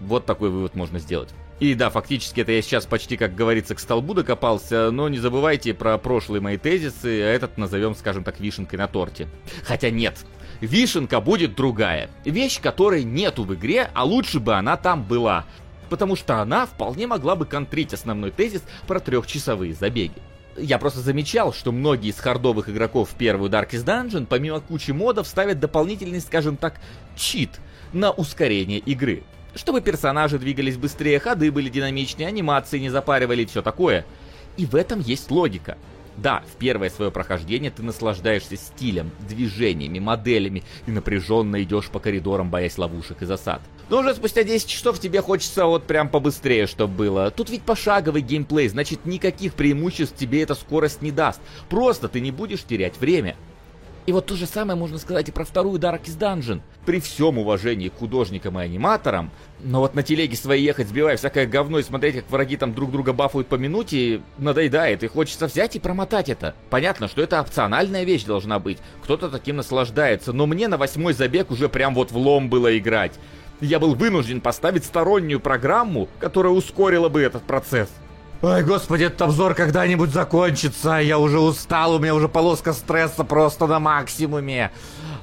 Вот 0.00 0.26
такой 0.26 0.50
вывод 0.50 0.76
можно 0.76 1.00
сделать. 1.00 1.30
И 1.60 1.74
да, 1.74 1.90
фактически 1.90 2.40
это 2.40 2.52
я 2.52 2.62
сейчас 2.62 2.86
почти, 2.86 3.18
как 3.18 3.34
говорится, 3.34 3.74
к 3.74 3.80
столбу 3.80 4.14
докопался, 4.14 4.90
но 4.90 5.10
не 5.10 5.18
забывайте 5.18 5.74
про 5.74 5.98
прошлые 5.98 6.40
мои 6.40 6.56
тезисы, 6.56 7.20
а 7.20 7.32
этот 7.32 7.58
назовем, 7.58 7.94
скажем 7.94 8.24
так, 8.24 8.40
вишенкой 8.40 8.78
на 8.78 8.88
торте. 8.88 9.28
Хотя 9.62 9.90
нет, 9.90 10.16
вишенка 10.62 11.20
будет 11.20 11.54
другая. 11.54 12.08
Вещь, 12.24 12.62
которой 12.62 13.04
нету 13.04 13.44
в 13.44 13.54
игре, 13.54 13.90
а 13.92 14.04
лучше 14.04 14.40
бы 14.40 14.54
она 14.54 14.78
там 14.78 15.04
была. 15.04 15.44
Потому 15.90 16.16
что 16.16 16.40
она 16.40 16.64
вполне 16.64 17.06
могла 17.06 17.36
бы 17.36 17.44
контрить 17.44 17.92
основной 17.92 18.30
тезис 18.30 18.62
про 18.86 18.98
трехчасовые 18.98 19.74
забеги. 19.74 20.14
Я 20.56 20.78
просто 20.78 21.00
замечал, 21.00 21.52
что 21.52 21.72
многие 21.72 22.08
из 22.08 22.18
хардовых 22.18 22.70
игроков 22.70 23.10
в 23.10 23.14
первую 23.16 23.50
Darkest 23.50 23.84
Dungeon, 23.84 24.26
помимо 24.26 24.60
кучи 24.60 24.92
модов, 24.92 25.26
ставят 25.26 25.60
дополнительный, 25.60 26.22
скажем 26.22 26.56
так, 26.56 26.80
чит 27.16 27.60
на 27.92 28.12
ускорение 28.12 28.78
игры 28.78 29.24
чтобы 29.54 29.80
персонажи 29.80 30.38
двигались 30.38 30.76
быстрее, 30.76 31.18
ходы 31.20 31.50
были 31.50 31.68
динамичнее, 31.68 32.28
анимации 32.28 32.78
не 32.78 32.90
запаривали 32.90 33.42
и 33.42 33.46
все 33.46 33.62
такое. 33.62 34.04
И 34.56 34.66
в 34.66 34.74
этом 34.74 35.00
есть 35.00 35.30
логика. 35.30 35.76
Да, 36.16 36.42
в 36.52 36.56
первое 36.58 36.90
свое 36.90 37.10
прохождение 37.10 37.70
ты 37.70 37.82
наслаждаешься 37.82 38.56
стилем, 38.56 39.10
движениями, 39.26 40.00
моделями 40.00 40.62
и 40.86 40.90
напряженно 40.90 41.62
идешь 41.62 41.88
по 41.88 41.98
коридорам, 41.98 42.50
боясь 42.50 42.76
ловушек 42.76 43.22
и 43.22 43.26
засад. 43.26 43.62
Но 43.88 44.00
уже 44.00 44.14
спустя 44.14 44.44
10 44.44 44.68
часов 44.68 45.00
тебе 45.00 45.22
хочется 45.22 45.64
вот 45.64 45.84
прям 45.84 46.08
побыстрее, 46.08 46.66
чтобы 46.66 46.94
было. 46.94 47.30
Тут 47.30 47.48
ведь 47.48 47.62
пошаговый 47.62 48.22
геймплей, 48.22 48.68
значит 48.68 49.06
никаких 49.06 49.54
преимуществ 49.54 50.16
тебе 50.16 50.42
эта 50.42 50.54
скорость 50.54 51.00
не 51.00 51.10
даст. 51.10 51.40
Просто 51.68 52.08
ты 52.08 52.20
не 52.20 52.30
будешь 52.30 52.64
терять 52.64 52.98
время. 52.98 53.36
И 54.10 54.12
вот 54.12 54.26
то 54.26 54.34
же 54.34 54.46
самое 54.46 54.76
можно 54.76 54.98
сказать 54.98 55.28
и 55.28 55.30
про 55.30 55.44
вторую 55.44 55.78
Darkest 55.78 56.18
Dungeon. 56.18 56.62
При 56.84 56.98
всем 56.98 57.38
уважении 57.38 57.90
к 57.90 57.94
художникам 57.94 58.58
и 58.58 58.64
аниматорам, 58.64 59.30
но 59.60 59.78
вот 59.78 59.94
на 59.94 60.02
телеге 60.02 60.34
своей 60.36 60.64
ехать, 60.64 60.88
сбивая 60.88 61.16
всякое 61.16 61.46
говно 61.46 61.78
и 61.78 61.84
смотреть, 61.84 62.16
как 62.16 62.28
враги 62.28 62.56
там 62.56 62.74
друг 62.74 62.90
друга 62.90 63.12
бафуют 63.12 63.46
по 63.46 63.54
минуте, 63.54 64.20
надоедает, 64.36 65.04
и 65.04 65.06
хочется 65.06 65.46
взять 65.46 65.76
и 65.76 65.78
промотать 65.78 66.28
это. 66.28 66.56
Понятно, 66.70 67.06
что 67.06 67.22
это 67.22 67.40
опциональная 67.40 68.02
вещь 68.02 68.24
должна 68.24 68.58
быть, 68.58 68.78
кто-то 69.04 69.28
таким 69.28 69.54
наслаждается, 69.54 70.32
но 70.32 70.46
мне 70.46 70.66
на 70.66 70.76
восьмой 70.76 71.12
забег 71.12 71.52
уже 71.52 71.68
прям 71.68 71.94
вот 71.94 72.10
влом 72.10 72.50
было 72.50 72.76
играть. 72.76 73.12
Я 73.60 73.78
был 73.78 73.94
вынужден 73.94 74.40
поставить 74.40 74.84
стороннюю 74.84 75.38
программу, 75.38 76.08
которая 76.18 76.52
ускорила 76.52 77.08
бы 77.08 77.22
этот 77.22 77.44
процесс. 77.44 77.88
Ой, 78.42 78.64
господи, 78.64 79.04
этот 79.04 79.20
обзор 79.20 79.54
когда-нибудь 79.54 80.12
закончится. 80.12 80.96
Я 80.96 81.18
уже 81.18 81.38
устал, 81.38 81.96
у 81.96 81.98
меня 81.98 82.14
уже 82.14 82.26
полоска 82.26 82.72
стресса 82.72 83.22
просто 83.22 83.66
на 83.66 83.80
максимуме. 83.80 84.72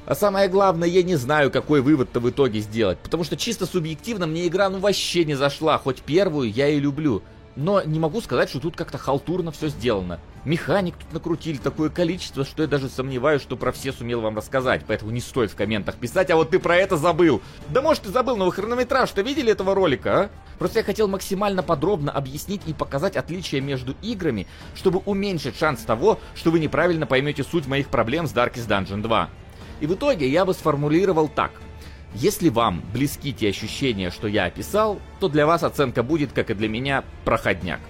А 0.06 0.14
самое 0.14 0.48
главное, 0.48 0.86
я 0.86 1.02
не 1.02 1.16
знаю, 1.16 1.50
какой 1.50 1.80
вывод-то 1.80 2.20
в 2.20 2.30
итоге 2.30 2.60
сделать. 2.60 2.98
Потому 2.98 3.24
что 3.24 3.36
чисто 3.36 3.66
субъективно 3.66 4.28
мне 4.28 4.46
игра 4.46 4.68
ну 4.68 4.78
вообще 4.78 5.24
не 5.24 5.34
зашла. 5.34 5.78
Хоть 5.78 6.02
первую 6.02 6.48
я 6.48 6.68
и 6.68 6.78
люблю. 6.78 7.24
Но 7.56 7.82
не 7.82 7.98
могу 7.98 8.20
сказать, 8.20 8.50
что 8.50 8.60
тут 8.60 8.76
как-то 8.76 8.98
халтурно 8.98 9.50
все 9.50 9.66
сделано. 9.66 10.20
Механик 10.44 10.94
тут 10.96 11.12
накрутили 11.12 11.56
такое 11.56 11.90
количество, 11.90 12.44
что 12.44 12.62
я 12.62 12.68
даже 12.68 12.88
сомневаюсь, 12.88 13.42
что 13.42 13.56
про 13.56 13.72
все 13.72 13.92
сумел 13.92 14.20
вам 14.20 14.36
рассказать. 14.36 14.84
Поэтому 14.86 15.10
не 15.10 15.20
стоит 15.20 15.50
в 15.50 15.56
комментах 15.56 15.96
писать, 15.96 16.30
а 16.30 16.36
вот 16.36 16.50
ты 16.50 16.60
про 16.60 16.76
это 16.76 16.96
забыл. 16.96 17.42
Да 17.68 17.82
может 17.82 18.04
ты 18.04 18.10
забыл, 18.10 18.36
но 18.36 18.44
вы 18.44 18.52
хронометраж-то 18.52 19.22
видели 19.22 19.50
этого 19.50 19.74
ролика, 19.74 20.20
а? 20.20 20.30
Просто 20.58 20.80
я 20.80 20.84
хотел 20.84 21.08
максимально 21.08 21.62
подробно 21.62 22.10
объяснить 22.12 22.62
и 22.66 22.72
показать 22.72 23.16
отличия 23.16 23.60
между 23.60 23.94
играми, 24.02 24.46
чтобы 24.74 25.00
уменьшить 25.04 25.56
шанс 25.56 25.82
того, 25.82 26.18
что 26.34 26.50
вы 26.50 26.58
неправильно 26.58 27.06
поймете 27.06 27.44
суть 27.44 27.66
моих 27.66 27.88
проблем 27.88 28.26
с 28.26 28.32
Darkest 28.32 28.68
Dungeon 28.68 29.02
2. 29.02 29.30
И 29.80 29.86
в 29.86 29.94
итоге 29.94 30.28
я 30.28 30.44
бы 30.44 30.54
сформулировал 30.54 31.28
так– 31.28 31.52
если 32.14 32.48
вам 32.48 32.82
близки 32.92 33.32
те 33.32 33.48
ощущения, 33.48 34.10
что 34.10 34.28
я 34.28 34.46
описал, 34.46 34.98
то 35.20 35.28
для 35.28 35.46
вас 35.46 35.62
оценка 35.62 36.02
будет, 36.02 36.32
как 36.32 36.50
и 36.50 36.54
для 36.54 36.68
меня, 36.68 37.04
проходняк. 37.24 37.80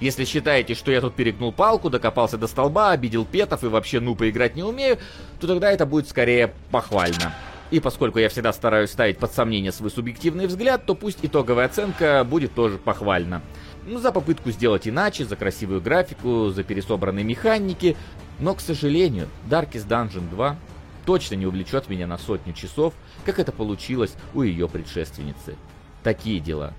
Если 0.00 0.24
считаете, 0.24 0.74
что 0.74 0.92
я 0.92 1.00
тут 1.00 1.14
перегнул 1.14 1.52
палку, 1.52 1.90
докопался 1.90 2.36
до 2.36 2.46
столба, 2.46 2.90
обидел 2.90 3.24
петов 3.24 3.64
и 3.64 3.68
вообще 3.68 3.98
ну 3.98 4.14
поиграть 4.14 4.54
не 4.54 4.62
умею, 4.62 4.98
то 5.40 5.46
тогда 5.46 5.72
это 5.72 5.86
будет 5.86 6.08
скорее 6.08 6.52
похвально. 6.70 7.34
И 7.70 7.80
поскольку 7.80 8.18
я 8.18 8.28
всегда 8.28 8.52
стараюсь 8.52 8.90
ставить 8.90 9.18
под 9.18 9.32
сомнение 9.32 9.72
свой 9.72 9.90
субъективный 9.90 10.46
взгляд, 10.46 10.86
то 10.86 10.94
пусть 10.94 11.18
итоговая 11.22 11.66
оценка 11.66 12.24
будет 12.24 12.54
тоже 12.54 12.78
похвальна. 12.78 13.42
Ну, 13.86 13.98
за 13.98 14.12
попытку 14.12 14.50
сделать 14.50 14.86
иначе, 14.86 15.24
за 15.24 15.36
красивую 15.36 15.80
графику, 15.80 16.50
за 16.50 16.62
пересобранные 16.62 17.24
механики. 17.24 17.96
Но, 18.38 18.54
к 18.54 18.60
сожалению, 18.60 19.28
Darkest 19.48 19.88
Dungeon 19.88 20.28
2 20.30 20.56
точно 21.04 21.34
не 21.34 21.46
увлечет 21.46 21.88
меня 21.88 22.06
на 22.06 22.18
сотню 22.18 22.52
часов, 22.52 22.94
как 23.24 23.38
это 23.38 23.52
получилось 23.52 24.14
у 24.34 24.42
ее 24.42 24.68
предшественницы. 24.68 25.56
Такие 26.02 26.40
дела. 26.40 26.74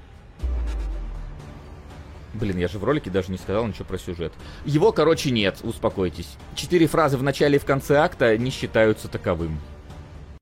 Блин, 2.33 2.57
я 2.57 2.67
же 2.67 2.77
в 2.77 2.83
ролике 2.83 3.09
даже 3.09 3.31
не 3.31 3.37
сказал 3.37 3.65
ничего 3.65 3.85
про 3.85 3.97
сюжет. 3.97 4.33
Его, 4.65 4.91
короче, 4.91 5.31
нет, 5.31 5.59
успокойтесь. 5.63 6.37
Четыре 6.55 6.87
фразы 6.87 7.17
в 7.17 7.23
начале 7.23 7.55
и 7.55 7.59
в 7.59 7.65
конце 7.65 7.97
акта 7.97 8.37
не 8.37 8.51
считаются 8.51 9.07
таковым. 9.07 9.59